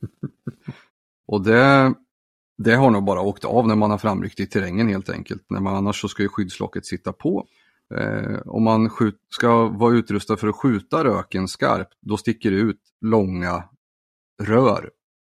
Och 1.27 1.43
det, 1.43 1.93
det 2.57 2.75
har 2.75 2.89
nog 2.89 3.03
bara 3.03 3.21
åkt 3.21 3.45
av 3.45 3.67
när 3.67 3.75
man 3.75 3.91
har 3.91 3.97
framryckt 3.97 4.39
i 4.39 4.45
terrängen 4.45 4.87
helt 4.87 5.09
enkelt. 5.09 5.45
När 5.49 5.59
man, 5.59 5.75
annars 5.75 6.01
så 6.01 6.07
ska 6.07 6.23
ju 6.23 6.29
skyddslocket 6.29 6.85
sitta 6.85 7.13
på. 7.13 7.47
Eh, 7.95 8.39
om 8.45 8.63
man 8.63 8.89
skjut, 8.89 9.15
ska 9.29 9.67
vara 9.67 9.93
utrustad 9.93 10.37
för 10.37 10.47
att 10.47 10.55
skjuta 10.55 11.03
röken 11.03 11.47
skarpt, 11.47 11.93
då 12.01 12.17
sticker 12.17 12.51
det 12.51 12.57
ut 12.57 12.81
långa 13.01 13.63
rör 14.43 14.89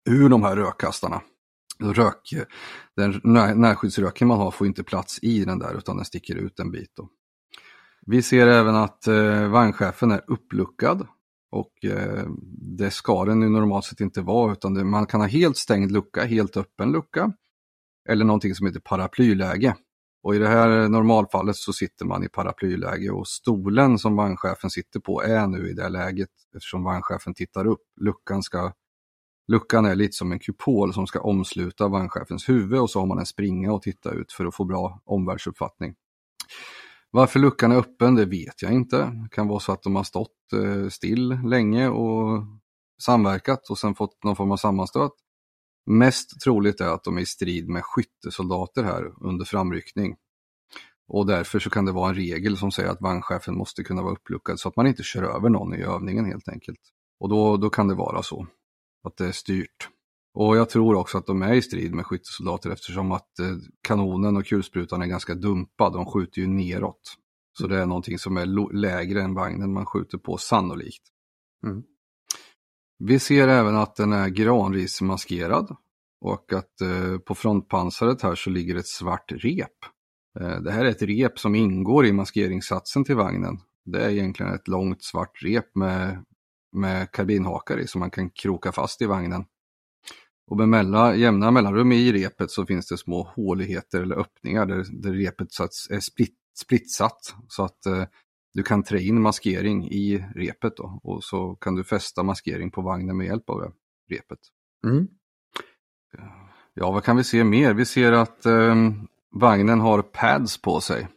ur 0.10 0.30
de 0.30 0.43
här 0.43 0.56
rökkastarna. 0.56 1.21
Rök, 1.80 2.34
den 2.95 3.21
närskyddsröken 3.62 4.28
man 4.28 4.38
har 4.38 4.52
får 4.52 4.67
inte 4.67 4.84
plats 4.84 5.19
i 5.21 5.45
den 5.45 5.60
där 5.60 5.78
utan 5.78 5.95
den 5.95 6.06
sticker 6.06 6.36
ut 6.36 6.60
en 6.60 6.71
bit. 6.71 6.91
Då. 6.95 7.10
Vi 8.06 8.22
ser 8.22 8.48
även 8.48 8.76
att 8.76 9.08
eh, 9.08 9.48
vagnchefen 9.48 10.12
är 10.12 10.22
uppluckad 10.28 11.08
och 11.52 11.86
eh, 11.86 12.26
det 12.78 12.91
ska 12.91 13.26
den 13.26 13.41
ju 13.41 13.50
normalt 13.50 13.86
sett 13.86 14.00
inte 14.00 14.22
vara 14.22 14.52
utan 14.52 14.74
det, 14.74 14.84
man 14.84 15.06
kan 15.06 15.22
ha 15.22 15.28
helt 15.28 15.58
stängd 15.58 15.91
lucka, 15.91 16.26
helt 16.26 16.58
öppen 16.58 16.91
lucka 16.91 17.34
eller 18.10 18.26
någonting 18.26 18.56
som 18.56 18.68
heter 18.68 18.80
paraplyläge. 18.80 19.76
Och 20.24 20.36
i 20.36 20.39
det 20.39 20.48
här 20.48 20.89
normalfallet 20.89 21.56
så 21.56 21.74
sitter 21.74 22.06
man 22.06 22.24
i 22.24 22.30
paraplyläge 22.30 23.10
och 23.10 23.28
stolen 23.28 24.00
som 24.00 24.15
vagnchefen 24.15 24.70
sitter 24.70 25.00
på 25.00 25.24
är 25.24 25.48
nu 25.48 25.70
i 25.70 25.74
det 25.74 25.89
läget 25.89 26.30
eftersom 26.56 26.84
vagnchefen 26.84 27.34
tittar 27.34 27.68
upp. 27.68 27.82
Luckan, 28.02 28.44
ska, 28.44 28.74
luckan 29.48 29.86
är 29.86 29.96
lite 29.96 30.13
som 30.13 30.32
en 30.32 30.39
kupol 30.39 30.94
som 30.94 31.08
ska 31.08 31.22
omsluta 31.22 31.88
vagnchefens 31.88 32.50
huvud 32.50 32.80
och 32.80 32.89
så 32.89 33.00
har 33.00 33.06
man 33.06 33.20
en 33.20 33.26
springa 33.26 33.74
och 33.74 33.82
titta 33.82 34.12
ut 34.12 34.32
för 34.32 34.46
att 34.46 34.56
få 34.56 34.63
bra 34.63 35.02
omvärldsuppfattning. 35.06 35.96
Varför 37.15 37.39
luckan 37.39 37.71
är 37.71 37.75
öppen, 37.75 38.15
det 38.15 38.25
vet 38.25 38.62
jag 38.62 38.73
inte. 38.73 38.97
Det 38.97 39.30
kan 39.32 39.47
vara 39.47 39.60
så 39.60 39.71
att 39.71 39.84
de 39.84 39.95
har 39.95 40.04
stått 40.04 40.54
eh, 40.54 40.89
still 40.89 41.28
länge 41.28 41.88
och 41.89 42.43
samverkat 43.01 43.69
och 43.69 43.78
sen 43.78 43.95
fått 43.95 44.23
någon 44.23 44.36
form 44.36 44.51
av 44.51 44.58
sammanstöt. 44.58 45.12
Mest 45.86 46.41
troligt 46.41 46.82
är 46.82 46.88
att 46.88 47.04
de 47.04 47.17
är 47.17 47.21
i 47.21 47.25
strid 47.25 47.69
med 47.69 47.84
skyttesoldater 47.86 48.84
här 48.84 49.13
under 49.21 49.45
framryckning. 49.45 50.15
Och 51.08 51.25
därför 51.25 51.60
så 51.60 51.69
kan 51.69 51.86
det 51.86 51.91
vara 51.91 52.10
en 52.10 52.15
regel 52.15 52.58
som 52.58 52.71
säger 52.71 52.89
att 52.89 53.01
vagnchefen 53.01 53.58
måste 53.58 53.84
kunna 53.84 54.01
vara 54.01 54.13
uppluckad 54.13 54.60
så 54.60 54.69
att 54.69 54.75
man 54.75 54.88
inte 54.88 55.04
kör 55.04 55.23
över 55.23 55.49
någon 55.49 55.73
i 55.73 55.82
övningen 55.82 56.25
helt 56.25 56.47
enkelt. 56.47 56.82
Och 57.19 57.30
då, 57.30 57.58
då 57.58 57.69
kan 57.69 57.88
det 57.88 57.95
vara 57.95 58.23
så 58.23 58.47
att 59.04 59.17
det 59.17 59.28
är 59.28 59.32
styrt. 59.32 59.89
Och 60.36 60.58
jag 60.58 60.69
tror 60.69 60.95
också 60.95 61.17
att 61.17 61.26
de 61.26 61.41
är 61.41 61.54
i 61.54 61.62
strid 61.62 61.93
med 61.93 62.06
skyttesoldater 62.06 62.69
eftersom 62.69 63.12
att 63.12 63.39
eh, 63.39 63.56
kanonen 63.88 64.38
och 64.38 64.45
kulsprutan 64.45 65.02
är 65.02 65.06
ganska 65.06 65.36
dumpad. 65.36 65.93
De 65.93 66.06
skjuter 66.06 66.41
ju 66.41 66.48
neråt. 66.48 67.15
Så 67.58 67.67
det 67.67 67.82
är 67.82 67.86
någonting 67.86 68.19
som 68.19 68.38
är 68.38 68.74
lägre 68.74 69.21
än 69.21 69.34
vagnen 69.34 69.74
man 69.74 69.86
skjuter 69.86 70.17
på 70.17 70.38
sannolikt. 70.38 71.04
Mm. 71.65 71.84
Vi 73.00 73.19
ser 73.19 73.48
även 73.48 73.76
att 73.76 73.95
den 73.95 74.13
är 74.13 74.30
granrismaskerad 74.30 75.76
och 76.21 76.54
att 76.54 76.82
eh, 76.82 77.17
på 77.17 77.36
frontpansaret 77.36 78.21
här 78.21 78.36
så 78.36 78.50
ligger 78.50 78.76
ett 78.76 78.88
svart 78.88 79.32
rep. 79.32 79.69
Eh, 80.39 80.62
det 80.62 80.71
här 80.71 80.86
är 80.86 80.89
ett 80.89 81.02
rep 81.02 81.39
som 81.39 81.56
ingår 81.56 82.06
i 82.06 82.13
maskeringssatsen 82.13 83.04
till 83.04 83.15
vagnen. 83.15 83.58
Det 83.86 84.06
är 84.06 84.10
egentligen 84.10 84.54
ett 84.54 84.67
långt 84.67 85.04
svart 85.04 85.43
rep 85.43 85.76
med, 85.76 86.26
med 86.71 87.12
karbinhakar 87.12 87.80
i 87.80 87.88
som 87.88 88.00
man 88.00 88.12
kan 88.12 88.30
kroka 88.30 88.71
fast 88.71 89.02
i 89.02 89.06
vagnen. 89.06 89.45
Och 90.47 90.58
med 90.58 90.69
mellan, 90.69 91.19
jämna 91.19 91.51
mellanrum 91.51 91.91
i 91.91 92.12
repet 92.12 92.51
så 92.51 92.65
finns 92.65 92.88
det 92.88 92.97
små 92.97 93.23
håligheter 93.36 94.01
eller 94.01 94.15
öppningar 94.15 94.65
där, 94.65 94.86
där 94.91 95.13
repet 95.13 95.47
är 95.89 95.99
split, 95.99 96.36
splitsatt 96.58 97.36
så 97.47 97.63
att 97.63 97.86
eh, 97.86 98.03
du 98.53 98.63
kan 98.63 98.84
trä 98.84 99.01
in 99.01 99.21
maskering 99.21 99.88
i 99.91 100.25
repet 100.36 100.77
då, 100.77 100.99
och 101.03 101.23
så 101.23 101.55
kan 101.55 101.75
du 101.75 101.84
fästa 101.84 102.23
maskering 102.23 102.71
på 102.71 102.81
vagnen 102.81 103.17
med 103.17 103.27
hjälp 103.27 103.49
av 103.49 103.62
det 103.62 103.71
repet. 104.15 104.39
Mm. 104.88 105.08
Ja, 106.73 106.91
vad 106.91 107.03
kan 107.03 107.17
vi 107.17 107.23
se 107.23 107.43
mer? 107.43 107.73
Vi 107.73 107.86
ser 107.86 108.12
att 108.12 108.45
eh, 108.45 108.75
vagnen 109.31 109.79
har 109.79 110.01
pads 110.01 110.62
på 110.62 110.81
sig. 110.81 111.08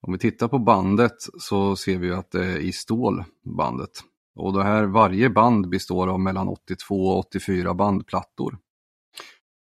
Om 0.00 0.12
vi 0.12 0.18
tittar 0.18 0.48
på 0.48 0.58
bandet 0.58 1.16
så 1.38 1.76
ser 1.76 1.98
vi 1.98 2.10
att 2.10 2.30
det 2.30 2.44
är 2.44 2.58
i 2.58 2.72
stål, 2.72 3.24
bandet. 3.42 3.90
Och 4.38 4.52
det 4.52 4.64
här, 4.64 4.84
varje 4.84 5.30
band 5.30 5.68
består 5.68 6.08
av 6.08 6.20
mellan 6.20 6.48
82 6.48 7.06
och 7.06 7.18
84 7.18 7.74
bandplattor. 7.74 8.58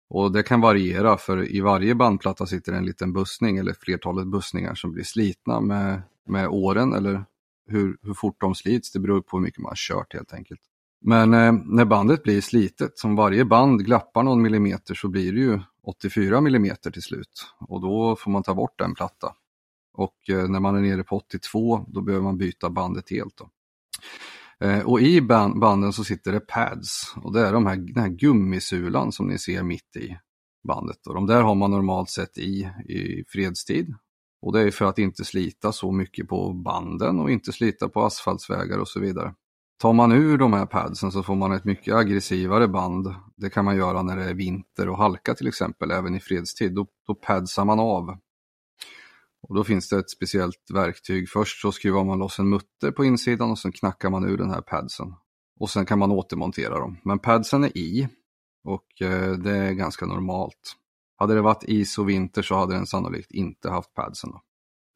Och 0.09 0.33
det 0.33 0.43
kan 0.43 0.61
variera 0.61 1.17
för 1.17 1.55
i 1.57 1.61
varje 1.61 1.95
bandplatta 1.95 2.47
sitter 2.47 2.73
en 2.73 2.85
liten 2.85 3.13
bussning 3.13 3.57
eller 3.59 3.73
flertalet 3.81 4.27
bussningar 4.27 4.75
som 4.75 4.93
blir 4.93 5.05
slitna 5.05 5.61
med, 5.61 6.03
med 6.27 6.49
åren 6.49 6.93
eller 6.93 7.25
hur, 7.69 7.97
hur 8.03 8.15
fort 8.15 8.41
de 8.41 8.55
slits. 8.55 8.93
Det 8.93 8.99
beror 8.99 9.21
på 9.21 9.37
hur 9.37 9.45
mycket 9.45 9.61
man 9.61 9.71
har 9.71 9.77
kört 9.77 10.15
helt 10.15 10.33
enkelt. 10.33 10.61
Men 11.01 11.35
eh, 11.35 11.53
när 11.53 11.85
bandet 11.85 12.23
blir 12.23 12.41
slitet, 12.41 12.99
som 12.99 13.17
varje 13.17 13.45
band 13.45 13.85
glappar 13.85 14.23
någon 14.23 14.43
millimeter 14.43 14.95
så 14.95 15.09
blir 15.09 15.33
det 15.33 15.41
ju 15.41 15.61
84 15.83 16.41
millimeter 16.41 16.91
till 16.91 17.03
slut. 17.03 17.47
Och 17.61 17.81
då 17.81 18.17
får 18.17 18.31
man 18.31 18.43
ta 18.43 18.55
bort 18.55 18.81
en 18.81 18.95
platta. 18.95 19.33
Och 19.93 20.31
eh, 20.31 20.49
när 20.49 20.61
man 20.61 20.77
är 20.77 20.81
nere 20.81 21.05
på 21.05 21.17
82 21.17 21.85
då 21.89 22.01
behöver 22.01 22.25
man 22.25 22.39
byta 22.39 22.71
bandet 22.71 23.11
helt. 23.11 23.37
Då. 23.37 23.51
Eh, 24.65 24.81
och 24.81 25.01
i 25.01 25.21
banden 25.21 25.93
så 25.93 26.05
sitter 26.05 26.33
det 26.33 26.41
pads 26.41 27.15
och 27.17 27.33
det 27.33 27.41
är 27.41 27.53
de 27.53 27.67
här, 27.67 27.77
den 27.77 28.03
här 28.03 28.09
gummisulan 28.09 29.13
som 29.13 29.27
ni 29.27 29.39
ser 29.39 29.63
mitt 29.63 29.97
i 29.97 30.17
bandet. 30.69 31.07
Och 31.07 31.15
de 31.15 31.27
där 31.27 31.43
har 31.43 31.55
man 31.55 31.71
normalt 31.71 32.11
sett 32.11 32.39
i, 32.39 32.71
i 32.89 33.25
fredstid. 33.29 33.95
Och 34.43 34.53
det 34.53 34.61
är 34.61 34.71
för 34.71 34.85
att 34.85 34.99
inte 34.99 35.25
slita 35.25 35.73
så 35.73 35.93
mycket 35.93 36.29
på 36.29 36.53
banden 36.53 37.21
och 37.21 37.31
inte 37.31 37.53
slita 37.53 37.89
på 37.89 38.05
asfaltsvägar 38.05 38.79
och 38.79 38.89
så 38.89 39.01
vidare. 39.01 39.35
Tar 39.79 39.93
man 39.93 40.13
ur 40.13 40.39
de 40.39 40.53
här 40.53 40.67
padsen 40.67 41.13
så 41.13 41.23
får 41.23 41.35
man 41.35 41.53
ett 41.53 41.65
mycket 41.65 41.95
aggressivare 41.95 42.69
band. 42.69 43.15
Det 43.37 43.51
kan 43.51 43.65
man 43.65 43.77
göra 43.77 44.03
när 44.03 44.17
det 44.17 44.25
är 44.25 44.35
vinter 44.35 44.89
och 44.89 44.99
halka 44.99 45.35
till 45.35 45.49
exempel, 45.49 45.91
även 45.91 46.15
i 46.15 46.21
fredstid. 46.21 46.75
Då, 46.75 46.87
då 47.07 47.15
padsar 47.15 47.65
man 47.65 47.81
av 47.81 48.19
och 49.43 49.55
då 49.55 49.65
finns 49.65 49.89
det 49.89 49.99
ett 49.99 50.11
speciellt 50.11 50.71
verktyg. 50.75 51.29
Först 51.29 51.61
så 51.61 51.73
skruvar 51.73 52.05
man 52.05 52.19
loss 52.19 52.39
en 52.39 52.49
mutter 52.49 52.91
på 52.91 53.05
insidan 53.05 53.51
och 53.51 53.59
sen 53.59 53.73
knackar 53.73 54.11
man 54.11 54.29
ur 54.29 54.37
den 54.37 54.51
här 54.51 54.61
padsen. 54.61 55.15
och 55.61 55.71
sen 55.71 55.87
kan 55.87 55.99
man 55.99 56.13
återmontera 56.13 56.79
dem. 56.79 56.99
Men 57.05 57.19
padsen 57.19 57.65
är 57.65 57.79
i 57.79 58.09
och 58.65 59.03
eh, 59.03 59.33
det 59.33 59.57
är 59.57 59.73
ganska 59.73 60.07
normalt. 60.07 60.77
Hade 61.17 61.35
det 61.35 61.41
varit 61.41 61.65
is 61.65 61.99
och 61.99 62.09
vinter 62.09 62.43
så 62.43 62.55
hade 62.55 62.75
den 62.75 62.87
sannolikt 62.87 63.31
inte 63.31 63.71
haft 63.71 63.95
padsen. 63.95 64.31
Då. 64.31 64.43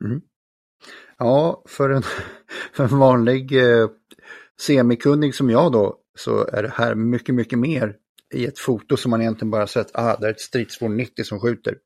Mm. 0.07 0.20
Ja, 1.18 1.62
för 1.66 1.90
en, 1.90 2.03
för 2.72 2.85
en 2.85 2.98
vanlig 2.98 3.53
eh, 3.53 3.88
semikunnig 4.61 5.35
som 5.35 5.50
jag 5.50 5.72
då 5.72 5.98
så 6.18 6.46
är 6.46 6.62
det 6.62 6.72
här 6.74 6.94
mycket, 6.94 7.35
mycket 7.35 7.59
mer 7.59 7.96
i 8.35 8.46
ett 8.46 8.59
foto 8.59 8.96
som 8.96 9.11
man 9.11 9.20
egentligen 9.20 9.50
bara 9.50 9.66
sett, 9.66 9.90
ah, 9.94 10.16
det 10.16 10.26
är 10.26 10.31
ett 10.31 10.40
stridsfordon 10.40 10.96
90 10.96 11.24
som 11.24 11.40
skjuter. 11.40 11.79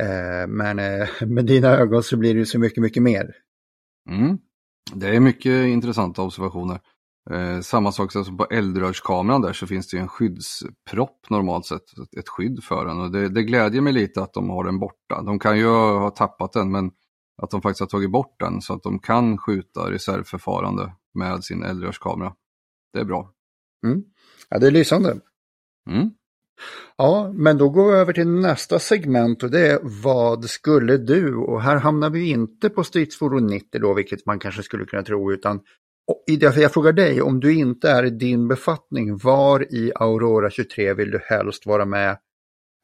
Eh, 0.00 0.46
men 0.48 0.78
eh, 0.78 1.08
med 1.26 1.46
dina 1.46 1.68
ögon 1.68 2.02
så 2.02 2.16
blir 2.16 2.34
det 2.34 2.46
så 2.46 2.58
mycket, 2.58 2.82
mycket 2.82 3.02
mer. 3.02 3.36
Mm. 4.10 4.38
Det 4.94 5.16
är 5.16 5.20
mycket 5.20 5.66
intressanta 5.66 6.22
observationer. 6.22 6.80
Eh, 7.30 7.60
samma 7.60 7.92
sak 7.92 8.12
som 8.12 8.36
på 8.36 8.46
eldrörskameran 8.46 9.42
där 9.42 9.52
så 9.52 9.66
finns 9.66 9.88
det 9.88 9.98
en 9.98 10.08
skyddspropp 10.08 11.30
normalt 11.30 11.66
sett, 11.66 11.82
ett 12.18 12.28
skydd 12.28 12.64
för 12.64 12.86
den. 12.86 13.00
Och 13.00 13.10
det, 13.10 13.28
det 13.28 13.42
glädjer 13.42 13.80
mig 13.80 13.92
lite 13.92 14.22
att 14.22 14.34
de 14.34 14.50
har 14.50 14.64
den 14.64 14.78
borta. 14.78 15.22
De 15.22 15.38
kan 15.38 15.58
ju 15.58 15.66
ha 15.66 16.10
tappat 16.10 16.52
den 16.52 16.70
men 16.70 16.90
att 17.42 17.50
de 17.50 17.62
faktiskt 17.62 17.80
har 17.80 17.86
tagit 17.86 18.10
bort 18.10 18.36
den 18.38 18.60
så 18.60 18.74
att 18.74 18.82
de 18.82 18.98
kan 18.98 19.38
skjuta 19.38 19.90
reservförfarande 19.90 20.92
med 21.14 21.44
sin 21.44 21.62
eldrörskamera. 21.62 22.34
Det 22.92 23.00
är 23.00 23.04
bra. 23.04 23.30
Mm. 23.86 24.04
Ja, 24.48 24.58
det 24.58 24.66
är 24.66 24.70
lysande. 24.70 25.20
Mm. 25.90 26.10
Ja, 26.96 27.32
men 27.34 27.58
då 27.58 27.68
går 27.68 27.92
vi 27.92 27.98
över 27.98 28.12
till 28.12 28.28
nästa 28.28 28.78
segment 28.78 29.42
och 29.42 29.50
det 29.50 29.66
är 29.66 29.78
vad 30.02 30.44
skulle 30.44 30.96
du? 30.96 31.36
Och 31.36 31.62
här 31.62 31.76
hamnar 31.76 32.10
vi 32.10 32.30
inte 32.30 32.70
på 32.70 32.84
stridsfordon 32.84 33.46
90 33.46 33.80
då, 33.80 33.94
vilket 33.94 34.26
man 34.26 34.38
kanske 34.38 34.62
skulle 34.62 34.84
kunna 34.84 35.02
tro, 35.02 35.32
utan 35.32 35.60
jag 36.26 36.72
frågar 36.72 36.92
dig, 36.92 37.22
om 37.22 37.40
du 37.40 37.54
inte 37.54 37.90
är 37.90 38.04
i 38.04 38.10
din 38.10 38.48
befattning, 38.48 39.16
var 39.16 39.74
i 39.74 39.92
Aurora 39.94 40.50
23 40.50 40.94
vill 40.94 41.10
du 41.10 41.20
helst 41.24 41.66
vara 41.66 41.84
med 41.84 42.18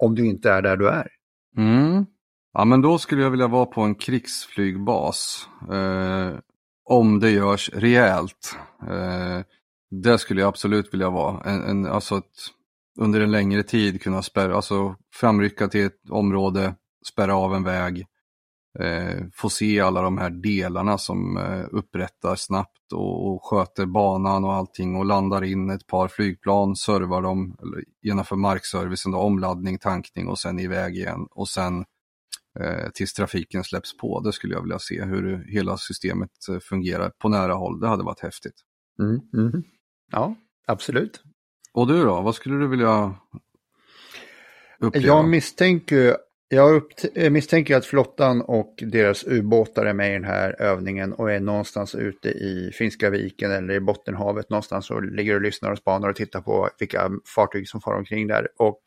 om 0.02 0.14
du 0.14 0.26
inte 0.26 0.50
är 0.50 0.62
där 0.62 0.76
du 0.76 0.88
är? 0.88 1.09
Mm. 1.56 2.06
Ja, 2.52 2.64
men 2.64 2.83
då 2.83 2.98
skulle 2.98 3.22
jag 3.22 3.30
vilja 3.30 3.48
vara 3.48 3.66
på 3.66 3.80
en 3.80 3.94
krigsflygbas. 3.94 5.48
Eh, 5.72 6.38
om 6.85 7.20
det 7.20 7.30
görs 7.30 7.70
rejält. 7.72 8.56
Eh, 8.88 9.40
det 9.90 10.18
skulle 10.18 10.40
jag 10.40 10.48
absolut 10.48 10.94
vilja 10.94 11.11
vara. 11.11 11.50
En, 11.50 11.62
en, 11.64 11.87
alltså 11.87 12.16
ett, 12.16 12.24
under 12.98 13.20
en 13.20 13.31
längre 13.31 13.62
tid 13.62 14.03
kunna 14.03 14.22
spärra, 14.22 14.57
alltså 14.57 14.96
framrycka 15.14 15.68
till 15.68 15.87
ett 15.87 16.11
område, 16.11 16.74
spärra 17.07 17.37
av 17.37 17.55
en 17.55 17.64
väg, 17.64 18.07
eh, 18.79 19.24
få 19.35 19.50
se 19.50 19.81
alla 19.81 20.03
de 20.03 20.18
här 20.18 20.31
delarna 20.31 20.98
som 20.98 21.37
eh, 21.37 21.64
upprättar 21.70 22.37
snabbt 22.37 22.92
och, 22.92 23.26
och 23.26 23.44
sköter 23.44 23.87
banan 23.87 24.44
och 24.44 24.53
allting 24.53 24.96
och 24.96 25.05
landar 25.05 25.44
in 25.44 25.70
ett 25.70 25.87
par 25.87 26.09
flygplan, 26.09 26.76
servar 26.76 27.22
dem, 27.22 27.57
eller 27.62 27.85
genomför 28.03 28.37
markservicen, 28.37 29.12
då, 29.12 29.18
omladdning, 29.18 29.79
tankning 29.79 30.29
och 30.29 30.38
sen 30.38 30.59
iväg 30.59 30.96
igen 30.96 31.26
och 31.31 31.48
sen 31.48 31.85
eh, 32.61 32.90
tills 32.94 33.12
trafiken 33.12 33.64
släpps 33.64 33.96
på. 33.96 34.20
Det 34.20 34.33
skulle 34.33 34.55
jag 34.55 34.62
vilja 34.62 34.79
se 34.79 35.05
hur 35.05 35.44
hela 35.53 35.76
systemet 35.76 36.31
eh, 36.50 36.59
fungerar 36.59 37.11
på 37.18 37.29
nära 37.29 37.55
håll. 37.55 37.81
Det 37.81 37.88
hade 37.88 38.05
varit 38.05 38.20
häftigt. 38.20 38.61
Mm, 38.98 39.20
mm. 39.35 39.62
Ja, 40.12 40.35
absolut. 40.66 41.22
Och 41.72 41.87
du 41.87 42.04
då, 42.04 42.20
vad 42.20 42.35
skulle 42.35 42.59
du 42.59 42.68
vilja 42.68 43.14
uppleva? 44.78 45.06
Jag 45.06 45.28
misstänker, 45.28 46.16
jag 46.48 46.83
eh, 47.14 47.30
misstänker 47.30 47.76
att 47.76 47.87
flottan 47.87 48.42
och 48.42 48.74
deras 48.87 49.24
ubåtar 49.24 49.87
är 49.87 49.92
med 49.92 50.11
i 50.11 50.12
den 50.12 50.24
här 50.24 50.62
övningen 50.62 51.12
och 51.12 51.33
är 51.33 51.40
någonstans 51.40 51.94
ute 51.94 52.28
i 52.28 52.70
Finska 52.74 53.11
viken 53.11 53.50
eller 53.50 53.74
i 53.74 53.80
Bottenhavet 53.80 54.50
någonstans 54.50 54.90
och 54.90 55.02
ligger 55.02 55.35
och 55.35 55.40
lyssnar 55.40 55.70
och 55.70 55.78
spanar 55.78 56.09
och 56.09 56.16
tittar 56.16 56.40
på 56.40 56.68
vilka 56.78 57.11
fartyg 57.35 57.68
som 57.68 57.80
far 57.80 57.94
omkring 57.94 58.26
där. 58.26 58.48
Och 58.59 58.80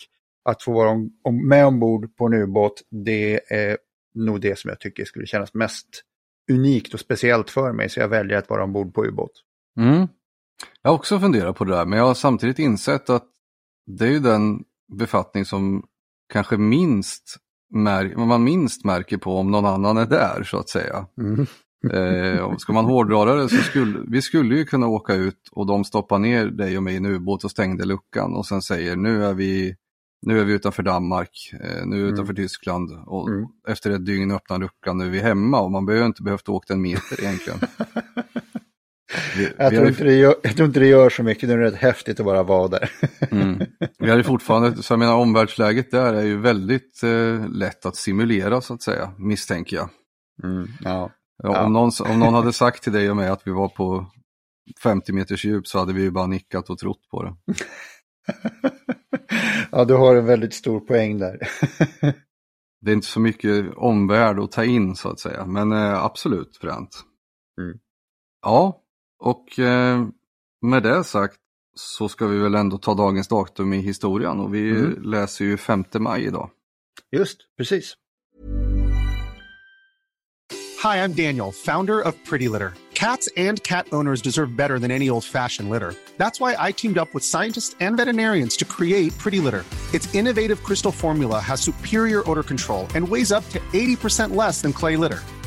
att 0.49 0.63
få 0.63 0.71
vara 0.71 1.09
med 1.47 1.65
ombord 1.65 2.15
på 2.15 2.25
en 2.25 2.33
ubåt, 2.33 2.81
det 3.05 3.53
är 3.53 3.77
nog 4.15 4.41
det 4.41 4.59
som 4.59 4.69
jag 4.69 4.79
tycker 4.79 5.05
skulle 5.05 5.25
kännas 5.25 5.53
mest 5.53 5.87
unikt 6.51 6.93
och 6.93 6.99
speciellt 6.99 7.49
för 7.49 7.71
mig, 7.71 7.89
så 7.89 7.99
jag 7.99 8.07
väljer 8.07 8.37
att 8.37 8.49
vara 8.49 8.63
ombord 8.63 8.93
på 8.93 9.05
ubåt. 9.05 9.31
Mm. 9.79 10.07
Jag 10.81 10.89
har 10.89 10.95
också 10.95 11.19
funderat 11.19 11.55
på 11.55 11.65
det 11.65 11.75
där, 11.75 11.85
men 11.85 11.99
jag 11.99 12.05
har 12.05 12.13
samtidigt 12.13 12.59
insett 12.59 13.09
att 13.09 13.27
det 13.85 14.05
är 14.05 14.09
ju 14.09 14.19
den 14.19 14.63
befattning 14.97 15.45
som 15.45 15.83
kanske 16.33 16.57
minst 16.57 17.37
man 18.15 18.43
minst 18.43 18.85
märker 18.85 19.17
på 19.17 19.37
om 19.37 19.51
någon 19.51 19.65
annan 19.65 19.97
är 19.97 20.05
där 20.05 20.43
så 20.43 20.57
att 20.57 20.69
säga. 20.69 21.05
Mm. 21.17 21.47
eh, 21.91 22.57
ska 22.57 22.73
man 22.73 22.85
hårdra 22.91 23.35
det 23.35 23.49
så 23.49 23.55
skulle 23.55 23.99
vi 24.07 24.21
skulle 24.21 24.55
ju 24.55 24.65
kunna 24.65 24.87
åka 24.87 25.13
ut 25.13 25.49
och 25.51 25.67
de 25.67 25.83
stoppar 25.83 26.19
ner 26.19 26.45
dig 26.45 26.77
och 26.77 26.83
mig 26.83 26.93
i 26.93 26.97
en 26.97 27.05
ubåt 27.05 27.43
och 27.43 27.51
stängde 27.51 27.85
luckan 27.85 28.35
och 28.35 28.45
sen 28.45 28.61
säger 28.61 28.95
nu 28.95 29.25
är 29.25 29.33
vi 29.33 29.75
nu 30.25 30.39
är 30.39 30.45
vi 30.45 30.53
utanför 30.53 30.83
Danmark, 30.83 31.53
eh, 31.53 31.85
nu 31.85 31.95
är 31.95 31.99
vi 31.99 32.01
mm. 32.01 32.13
utanför 32.13 32.33
Tyskland 32.33 32.91
och 33.05 33.29
mm. 33.29 33.45
efter 33.67 33.91
ett 33.91 34.05
dygn 34.05 34.31
öppnar 34.31 34.59
luckan, 34.59 34.97
nu 34.97 35.05
är 35.05 35.09
vi 35.09 35.19
hemma 35.19 35.61
och 35.61 35.71
man 35.71 35.85
behöver 35.85 36.05
inte 36.05 36.23
behövt 36.23 36.49
åka 36.49 36.73
en 36.73 36.81
meter 36.81 37.23
egentligen. 37.23 37.59
Jag, 39.57 39.71
tror 39.71 39.87
inte 39.87 40.03
det 40.03 40.13
gör, 40.13 40.35
jag 40.43 40.55
tror 40.55 40.67
inte 40.67 40.79
det 40.79 40.87
gör 40.87 41.09
så 41.09 41.23
mycket, 41.23 41.49
det 41.49 41.55
är 41.55 41.57
rätt 41.57 41.75
häftigt 41.75 42.19
att 42.19 42.25
bara 42.25 42.43
vara 42.43 42.67
där. 42.67 42.91
mm. 43.31 43.61
Vi 43.99 44.09
har 44.09 44.17
ju 44.17 44.23
fortfarande, 44.23 44.83
så 44.83 44.93
jag 44.93 44.99
menar 44.99 45.15
omvärldsläget 45.15 45.91
där 45.91 46.13
är 46.13 46.23
ju 46.23 46.37
väldigt 46.37 47.03
eh, 47.03 47.49
lätt 47.49 47.85
att 47.85 47.95
simulera 47.95 48.61
så 48.61 48.73
att 48.73 48.81
säga, 48.81 49.13
misstänker 49.17 49.75
jag. 49.75 49.89
Mm. 50.43 50.67
Ja. 50.83 51.11
Ja, 51.43 51.65
om, 51.65 51.73
någon, 51.73 51.91
om 52.09 52.19
någon 52.19 52.33
hade 52.33 52.53
sagt 52.63 52.83
till 52.83 52.93
dig 52.93 53.09
och 53.09 53.15
mig 53.15 53.27
att 53.27 53.47
vi 53.47 53.51
var 53.51 53.67
på 53.67 54.11
50 54.83 55.13
meters 55.13 55.45
djup 55.45 55.67
så 55.67 55.79
hade 55.79 55.93
vi 55.93 56.01
ju 56.01 56.11
bara 56.11 56.27
nickat 56.27 56.69
och 56.69 56.77
trott 56.77 57.09
på 57.11 57.23
det. 57.23 57.35
ja, 59.71 59.85
du 59.85 59.93
har 59.93 60.15
en 60.15 60.25
väldigt 60.25 60.53
stor 60.53 60.79
poäng 60.79 61.17
där. 61.17 61.37
det 62.81 62.91
är 62.91 62.93
inte 62.93 63.07
så 63.07 63.19
mycket 63.19 63.73
omvärld 63.75 64.39
att 64.39 64.51
ta 64.51 64.63
in 64.63 64.95
så 64.95 65.09
att 65.09 65.19
säga, 65.19 65.45
men 65.45 65.71
eh, 65.71 66.03
absolut 66.03 66.57
fränt. 66.57 67.03
Mm. 67.61 67.77
Ja, 68.41 68.82
och 69.23 69.59
eh, 69.59 70.07
med 70.61 70.83
det 70.83 71.03
sagt 71.03 71.37
så 71.75 72.09
ska 72.09 72.27
vi 72.27 72.37
väl 72.37 72.55
ändå 72.55 72.77
ta 72.77 72.93
dagens 72.93 73.27
datum 73.27 73.73
i 73.73 73.77
historien 73.77 74.39
och 74.39 74.55
vi 74.55 74.69
mm. 74.69 75.01
läser 75.03 75.45
ju 75.45 75.57
5 75.57 75.85
maj 75.93 76.25
idag. 76.25 76.49
Just, 77.11 77.37
precis. 77.57 77.93
Hi, 80.83 80.97
I'm 80.97 81.13
Daniel, 81.13 81.51
founder 81.51 82.01
of 82.01 82.15
Pretty 82.29 82.49
Litter. 82.49 82.73
Cats 82.93 83.29
and 83.37 83.63
cat 83.63 83.87
owners 83.91 84.21
deserve 84.21 84.57
better 84.57 84.79
than 84.79 84.91
any 84.91 85.09
old-fashioned 85.09 85.69
litter. 85.69 85.95
That's 86.17 86.39
why 86.39 86.55
I 86.69 86.71
teamed 86.71 86.97
up 86.97 87.13
with 87.13 87.23
scientists 87.23 87.75
and 87.79 87.97
veterinarians 87.97 88.57
to 88.57 88.65
create 88.65 89.17
Pretty 89.17 89.39
Litter. 89.39 89.63
Its 89.93 90.13
innovative 90.13 90.63
crystal 90.63 90.91
formula 90.91 91.39
has 91.39 91.61
superior 91.61 92.29
odor 92.29 92.43
control 92.43 92.87
and 92.95 93.07
weighs 93.07 93.31
up 93.31 93.47
to 93.49 93.59
80% 93.73 94.35
less 94.35 94.61
than 94.61 94.73
clay 94.73 94.97
litter. 94.97 95.19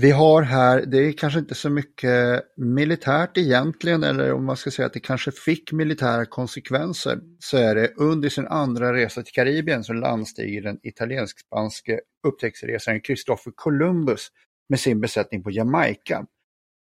Vi 0.00 0.10
har 0.10 0.42
här, 0.42 0.86
det 0.86 0.98
är 0.98 1.12
kanske 1.12 1.38
inte 1.38 1.54
så 1.54 1.70
mycket 1.70 2.44
militärt 2.56 3.38
egentligen, 3.38 4.04
eller 4.04 4.32
om 4.32 4.44
man 4.44 4.56
ska 4.56 4.70
säga 4.70 4.86
att 4.86 4.92
det 4.92 5.00
kanske 5.00 5.32
fick 5.32 5.72
militära 5.72 6.26
konsekvenser, 6.26 7.20
så 7.38 7.56
är 7.56 7.74
det 7.74 7.92
under 7.96 8.28
sin 8.28 8.46
andra 8.46 8.92
resa 8.92 9.22
till 9.22 9.32
Karibien 9.32 9.84
så 9.84 9.92
landstiger 9.92 10.62
den 10.62 10.78
italiensk-spanske 10.82 12.00
upptäcktsresaren 12.26 13.00
Christopher 13.00 13.52
Columbus 13.56 14.28
med 14.68 14.80
sin 14.80 15.00
besättning 15.00 15.42
på 15.42 15.50
Jamaica. 15.50 16.26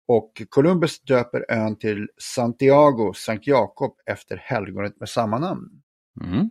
Och 0.09 0.43
Columbus 0.49 1.01
döper 1.01 1.45
ön 1.49 1.79
till 1.79 2.09
Santiago, 2.35 3.13
Sankt 3.15 3.47
Jakob, 3.47 3.95
efter 4.07 4.37
helgonet 4.37 5.01
med 5.01 5.09
samma 5.09 5.39
namn. 5.39 5.69
Mm. 6.25 6.51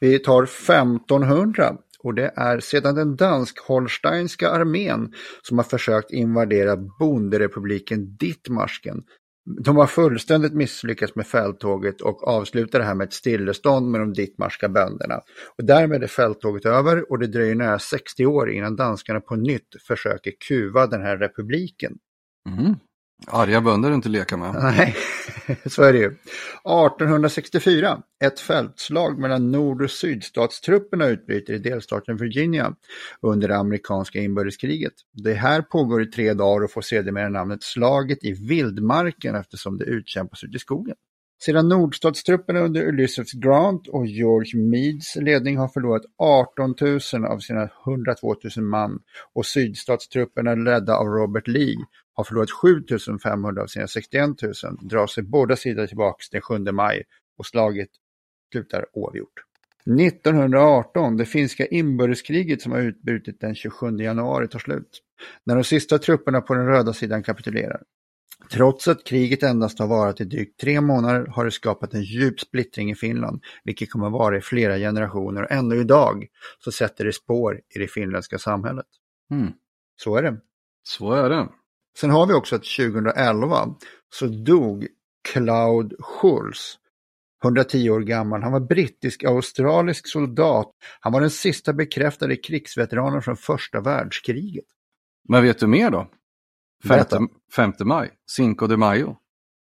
Vi 0.00 0.18
tar 0.18 0.42
1500 0.42 1.76
och 2.04 2.14
det 2.14 2.32
är 2.36 2.60
sedan 2.60 2.94
den 2.94 3.16
dansk-holsteinska 3.16 4.50
armén 4.50 5.12
som 5.42 5.58
har 5.58 5.64
försökt 5.64 6.10
invadera 6.10 6.76
bonderepubliken 6.76 8.16
Dittmarsken. 8.16 9.02
De 9.64 9.76
har 9.76 9.86
fullständigt 9.86 10.54
misslyckats 10.54 11.14
med 11.14 11.26
fälttåget 11.26 12.00
och 12.00 12.28
avslutar 12.28 12.78
det 12.78 12.84
här 12.84 12.94
med 12.94 13.06
ett 13.06 13.12
stillestånd 13.12 13.90
med 13.90 14.00
de 14.00 14.12
dittmarska 14.12 14.68
bönderna. 14.68 15.20
Och 15.58 15.64
därmed 15.64 16.02
är 16.02 16.06
fälttåget 16.06 16.66
över 16.66 17.10
och 17.10 17.18
det 17.18 17.26
dröjer 17.26 17.54
nära 17.54 17.78
60 17.78 18.26
år 18.26 18.50
innan 18.50 18.76
danskarna 18.76 19.20
på 19.20 19.36
nytt 19.36 19.68
försöker 19.88 20.32
kuva 20.48 20.86
den 20.86 21.02
här 21.02 21.16
republiken. 21.16 21.98
Mm. 22.48 22.74
Arga 23.26 23.60
bönder 23.60 23.90
är 23.90 23.94
inte 23.94 24.08
leka 24.08 24.36
med. 24.36 24.54
Nej, 24.54 24.96
så 25.66 25.82
är 25.82 25.92
det 25.92 25.98
ju. 25.98 26.06
1864, 26.06 28.02
ett 28.24 28.40
fältslag 28.40 29.18
mellan 29.18 29.50
nord 29.50 29.82
och 29.82 29.90
sydstatstrupperna 29.90 31.06
utbryter 31.06 31.52
i 31.52 31.58
delstaten 31.58 32.16
Virginia 32.16 32.74
under 33.22 33.48
det 33.48 33.56
amerikanska 33.56 34.18
inbördeskriget. 34.18 34.92
Det 35.12 35.34
här 35.34 35.62
pågår 35.62 36.02
i 36.02 36.06
tre 36.06 36.34
dagar 36.34 36.64
och 36.64 36.72
får 36.72 36.82
sedermera 36.82 37.28
namnet 37.28 37.62
Slaget 37.62 38.24
i 38.24 38.32
vildmarken 38.32 39.34
eftersom 39.34 39.78
det 39.78 39.84
utkämpas 39.84 40.44
ute 40.44 40.56
i 40.56 40.60
skogen. 40.60 40.96
Sedan 41.40 41.68
nordstatstrupperna 41.68 42.60
under 42.60 42.88
Ulysses 42.88 43.32
Grant 43.32 43.88
och 43.88 44.06
George 44.06 44.60
Meads 44.60 45.16
ledning 45.16 45.56
har 45.56 45.68
förlorat 45.68 46.02
18 46.18 46.74
000 46.80 47.24
av 47.24 47.38
sina 47.38 47.68
102 47.86 48.34
000 48.56 48.64
man 48.64 48.98
och 49.34 49.46
sydstatstrupperna 49.46 50.54
ledda 50.54 50.96
av 50.96 51.06
Robert 51.06 51.48
Lee 51.48 51.76
har 52.18 52.24
förlorat 52.24 52.50
7 52.50 52.84
500 53.22 53.62
av 53.62 53.66
sina 53.66 53.86
61 53.86 54.42
000 54.42 54.52
drar 54.80 55.06
sig 55.06 55.22
båda 55.22 55.56
sidor 55.56 55.86
tillbaka 55.86 56.24
den 56.32 56.40
7 56.40 56.58
maj 56.58 57.02
och 57.38 57.46
slaget 57.46 57.88
slutar 58.52 58.86
oavgjort. 58.92 59.44
1918, 60.00 61.16
det 61.16 61.24
finska 61.24 61.66
inbördeskriget 61.66 62.62
som 62.62 62.72
har 62.72 62.78
utbrutit 62.78 63.40
den 63.40 63.54
27 63.54 63.96
januari 63.98 64.48
tar 64.48 64.58
slut. 64.58 65.02
När 65.44 65.54
de 65.54 65.64
sista 65.64 65.98
trupperna 65.98 66.40
på 66.40 66.54
den 66.54 66.66
röda 66.66 66.92
sidan 66.92 67.22
kapitulerar. 67.22 67.82
Trots 68.50 68.88
att 68.88 69.04
kriget 69.04 69.42
endast 69.42 69.78
har 69.78 69.86
varat 69.86 70.20
i 70.20 70.24
drygt 70.24 70.60
tre 70.60 70.80
månader 70.80 71.26
har 71.26 71.44
det 71.44 71.50
skapat 71.50 71.94
en 71.94 72.02
djup 72.02 72.40
splittring 72.40 72.90
i 72.90 72.94
Finland, 72.94 73.42
vilket 73.64 73.90
kommer 73.90 74.06
att 74.06 74.12
vara 74.12 74.36
i 74.36 74.40
flera 74.40 74.76
generationer 74.76 75.42
och 75.42 75.52
ännu 75.52 75.76
idag 75.76 76.26
så 76.58 76.72
sätter 76.72 77.04
det 77.04 77.12
spår 77.12 77.60
i 77.74 77.78
det 77.78 77.88
finländska 77.88 78.38
samhället. 78.38 78.86
Mm. 79.30 79.52
Så 79.96 80.16
är 80.16 80.22
det. 80.22 80.36
Så 80.82 81.12
är 81.12 81.30
det. 81.30 81.48
Sen 82.00 82.10
har 82.10 82.26
vi 82.26 82.34
också 82.34 82.56
att 82.56 82.64
2011 82.64 83.74
så 84.14 84.26
dog 84.26 84.86
Cloud 85.32 85.94
Schulz, 86.00 86.78
110 87.44 87.90
år 87.90 88.00
gammal. 88.00 88.42
Han 88.42 88.52
var 88.52 88.60
brittisk-australisk 88.60 90.08
soldat. 90.08 90.70
Han 91.00 91.12
var 91.12 91.20
den 91.20 91.30
sista 91.30 91.72
bekräftade 91.72 92.36
krigsveteranen 92.36 93.22
från 93.22 93.36
första 93.36 93.80
världskriget. 93.80 94.64
Men 95.28 95.42
vet 95.42 95.58
du 95.58 95.66
mer 95.66 95.90
då? 95.90 96.10
Berätta. 96.84 97.18
5 97.56 97.72
maj, 97.84 98.10
Cinco 98.30 98.66
de 98.66 98.76
Mayo. 98.76 99.16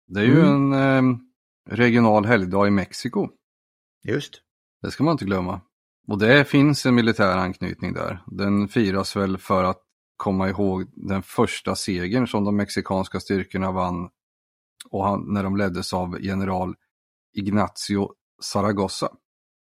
Det 0.09 0.21
är 0.21 0.25
ju 0.25 0.41
Mm. 0.41 0.73
en 0.73 1.12
eh, 1.12 1.19
regional 1.71 2.25
helgdag 2.25 2.67
i 2.69 2.71
Mexiko. 2.71 3.29
Just. 4.05 4.41
Det 4.83 4.91
ska 4.91 5.05
man 5.05 5.12
inte 5.12 5.25
glömma. 5.25 5.61
Och 6.09 6.19
det 6.19 6.45
finns 6.45 6.87
en 6.87 6.95
militär 6.95 7.37
anknytning 7.37 7.93
där. 7.93 8.23
Den 8.27 8.69
firas 8.69 9.17
väl 9.17 9.39
för 9.39 9.65
att 9.65 9.83
komma 10.16 10.48
ihåg 10.48 10.87
den 10.94 11.22
första 11.22 11.74
segern 11.74 12.26
som 12.26 12.44
de 12.44 12.57
mexikanska 12.57 13.20
styrkorna 13.20 13.72
vann 13.72 14.09
och 14.90 15.05
han, 15.05 15.33
när 15.33 15.42
de 15.42 15.57
leddes 15.57 15.92
av 15.92 16.16
general 16.20 16.74
Ignacio 17.37 18.09
Zaragoza. 18.42 19.09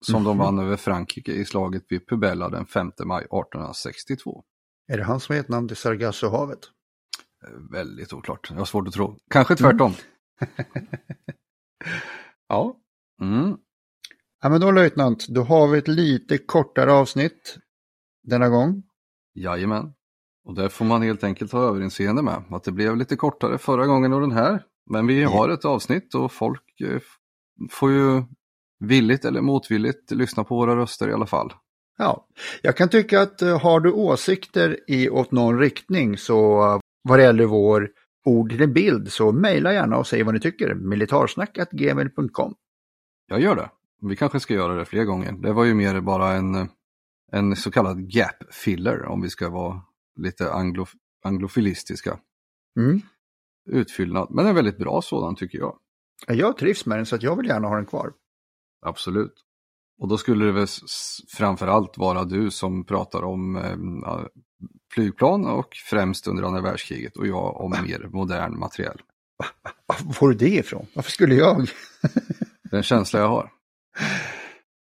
Som 0.06 0.24
de 0.24 0.38
Mhm. 0.38 0.46
vann 0.46 0.60
över 0.60 0.76
Frankrike 0.78 1.32
i 1.32 1.46
slaget 1.46 1.84
vid 1.90 2.08
Pubella 2.08 2.50
den 2.50 2.66
5 2.66 2.92
maj 3.06 3.26
1862. 3.30 4.44
Är 4.88 4.98
det 4.98 5.04
han 5.04 5.20
som 5.20 5.34
har 5.34 5.38
gett 5.38 5.50
namn 5.50 5.68
till 5.68 5.78
Sargassohavet? 5.78 6.60
Eh, 7.48 7.72
Väldigt 7.72 8.14
oklart, 8.14 8.48
jag 8.52 8.58
har 8.58 8.66
svårt 8.66 8.88
att 8.88 8.94
tro. 8.94 9.18
Kanske 9.30 9.56
tvärtom. 9.56 9.94
Ja. 12.48 12.76
Mm. 13.22 13.58
Ja 14.42 14.50
men 14.50 14.62
då 14.62 14.72
löjtnant, 14.72 15.28
då 15.28 15.44
har 15.44 15.68
vi 15.68 15.78
ett 15.78 15.88
lite 15.88 16.38
kortare 16.38 16.92
avsnitt 16.94 17.58
denna 18.24 18.50
gång. 18.50 18.84
Jajamän. 19.34 19.94
Och 20.50 20.56
det 20.56 20.70
får 20.70 20.86
man 20.86 21.02
helt 21.02 21.24
enkelt 21.24 21.52
ha 21.52 21.64
överinseende 21.64 22.22
med. 22.22 22.44
Att 22.50 22.64
det 22.64 22.72
blev 22.72 22.98
lite 22.98 23.16
kortare 23.16 23.58
förra 23.58 23.86
gången 23.86 24.14
och 24.14 24.22
den 24.22 24.32
här. 24.32 24.64
Men 24.90 25.08
vi 25.08 25.24
har 25.24 25.50
ett 25.50 25.66
avsnitt 25.66 26.16
och 26.16 26.32
folk 26.32 26.82
eh, 26.82 27.02
får 27.72 27.92
ju 27.92 28.24
villigt 28.80 29.26
eller 29.26 29.42
motvilligt 29.42 30.12
lyssna 30.12 30.44
på 30.44 30.56
våra 30.56 30.76
röster 30.76 31.10
i 31.10 31.14
alla 31.14 31.26
fall. 31.26 31.54
Ja, 31.98 32.28
jag 32.62 32.78
kan 32.78 32.90
tycka 32.90 33.22
att 33.22 33.42
eh, 33.42 33.62
har 33.62 33.80
du 33.80 33.92
åsikter 33.92 34.78
i 34.88 35.10
åt 35.10 35.32
någon 35.32 35.60
riktning 35.60 36.18
så 36.18 36.66
eh, 36.66 36.80
vad 37.04 37.20
det 37.20 37.24
gäller 37.24 37.46
vår 37.46 37.90
ord 38.26 38.50
till 38.50 38.62
en 38.62 38.74
bild 38.74 39.12
så 39.12 39.32
mejla 39.32 39.74
gärna 39.74 39.98
och 39.98 40.08
säg 40.08 40.24
vad 40.24 40.34
ni 40.34 40.40
tycker. 40.40 40.76
militarsnack.gmail.com 40.76 42.56
Jag 43.28 43.42
gör 43.42 43.56
det. 43.56 43.70
Vi 44.02 44.16
kanske 44.16 44.40
ska 44.40 44.54
göra 44.54 44.74
det 44.74 44.86
fler 44.86 45.04
gånger. 45.04 45.32
Det 45.32 45.54
var 45.54 45.66
ju 45.66 45.74
mer 45.74 46.02
bara 46.02 46.32
en, 46.32 46.70
en 47.32 47.56
så 47.56 47.72
kallad 47.72 48.14
gap 48.14 48.54
filler 48.54 49.06
om 49.06 49.22
vi 49.22 49.30
ska 49.30 49.50
vara 49.50 49.82
lite 50.22 50.52
anglo, 50.52 50.86
anglofilistiska. 51.24 52.20
Mm. 52.80 53.02
Utfyllnad, 53.70 54.28
men 54.32 54.46
en 54.46 54.56
väldigt 54.56 54.78
bra 54.78 55.02
sådan 55.02 55.36
tycker 55.36 55.58
jag. 55.58 55.80
Jag 56.28 56.58
trivs 56.58 56.86
med 56.86 56.98
den 56.98 57.06
så 57.06 57.16
att 57.16 57.24
jag 57.24 57.36
vill 57.36 57.48
gärna 57.48 57.68
ha 57.68 57.76
den 57.76 57.86
kvar. 57.86 58.14
Absolut. 58.86 59.34
Och 60.00 60.08
då 60.08 60.18
skulle 60.18 60.46
det 60.46 60.52
väl 60.52 60.68
framförallt 61.38 61.98
vara 61.98 62.24
du 62.24 62.52
som 62.52 62.86
pratar 62.86 63.24
om 63.24 63.56
eh, 63.56 64.26
flygplan 64.94 65.46
och 65.46 65.76
främst 65.90 66.28
under 66.28 66.44
andra 66.44 66.62
världskriget 66.62 67.18
och 67.18 67.28
jag 67.28 67.62
om 67.62 67.72
mer 67.72 68.10
modern 68.14 68.60
materiell. 68.60 69.02
Var 69.86 70.14
får 70.14 70.30
du 70.30 70.36
det 70.36 70.56
ifrån? 70.56 70.86
Varför 70.94 71.12
skulle 71.12 71.36
jag? 71.36 71.68
Den 72.72 72.84
känsla 72.84 73.20
jag 73.20 73.28
har. 73.28 73.52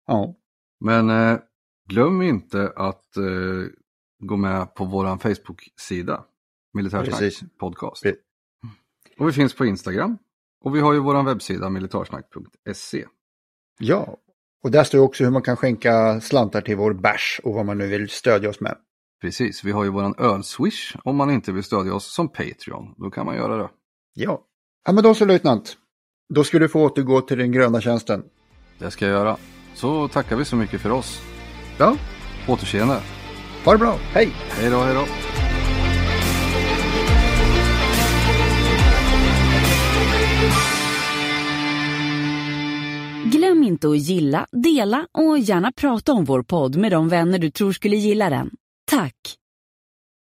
Ja, 0.07 0.35
Men 0.79 1.09
eh, 1.09 1.39
glöm 1.89 2.21
inte 2.21 2.73
att 2.75 3.17
eh, 3.17 3.23
gå 4.19 4.37
med 4.37 4.75
på 4.75 4.85
vår 4.85 5.17
Facebook-sida, 5.17 6.23
Militärsnack 6.73 7.19
Precis. 7.19 7.43
podcast. 7.59 8.05
Pre- 8.05 8.15
Och 9.19 9.27
vi 9.27 9.31
finns 9.33 9.55
på 9.55 9.65
Instagram 9.65 10.17
och 10.63 10.75
vi 10.75 10.79
har 10.79 10.93
ju 10.93 10.99
vår 10.99 11.23
webbsida 11.23 11.69
militarsnack.se. 11.69 13.05
ja. 13.79 14.17
Och 14.63 14.71
där 14.71 14.83
står 14.83 14.99
också 14.99 15.23
hur 15.23 15.31
man 15.31 15.41
kan 15.41 15.55
skänka 15.57 16.21
slantar 16.21 16.61
till 16.61 16.75
vår 16.77 16.93
bärs 16.93 17.41
och 17.43 17.53
vad 17.53 17.65
man 17.65 17.77
nu 17.77 17.87
vill 17.87 18.09
stödja 18.09 18.49
oss 18.49 18.59
med. 18.59 18.77
Precis, 19.21 19.63
vi 19.63 19.71
har 19.71 19.83
ju 19.83 19.89
våran 19.89 20.15
öl-swish 20.17 20.95
om 21.03 21.15
man 21.15 21.31
inte 21.31 21.51
vill 21.51 21.63
stödja 21.63 21.93
oss 21.93 22.13
som 22.13 22.27
Patreon. 22.29 22.93
Då 22.97 23.11
kan 23.11 23.25
man 23.25 23.35
göra 23.35 23.57
det. 23.57 23.69
Ja. 24.13 24.41
Ja 24.85 24.91
men 24.93 25.03
då 25.03 25.15
så 25.15 25.25
löjtnant. 25.25 25.77
Då 26.33 26.43
ska 26.43 26.59
du 26.59 26.69
få 26.69 26.83
återgå 26.85 27.21
till 27.21 27.37
den 27.37 27.51
gröna 27.51 27.81
tjänsten. 27.81 28.23
Det 28.79 28.91
ska 28.91 29.05
jag 29.05 29.13
göra. 29.13 29.37
Så 29.75 30.07
tackar 30.07 30.35
vi 30.35 30.45
så 30.45 30.55
mycket 30.55 30.81
för 30.81 30.89
oss. 30.91 31.21
Ja, 31.77 31.97
återseende. 32.47 33.01
Ha 33.65 33.71
det 33.71 33.77
bra. 33.77 33.99
Hej! 34.13 34.31
Hej 34.49 34.69
då, 34.69 34.77
hej 34.77 34.95
då. 34.95 35.05
Glöm 43.25 43.63
inte 43.63 43.89
att 43.89 43.97
gilla, 43.97 44.45
dela 44.51 45.07
och 45.11 45.39
gärna 45.39 45.71
prata 45.71 46.13
om 46.13 46.25
vår 46.25 46.43
podd 46.43 46.75
med 46.75 46.91
de 46.91 47.09
vänner 47.09 47.39
du 47.39 47.51
tror 47.51 47.71
skulle 47.71 47.95
gilla 47.95 48.29
den. 48.29 48.49
Tack! 48.91 49.38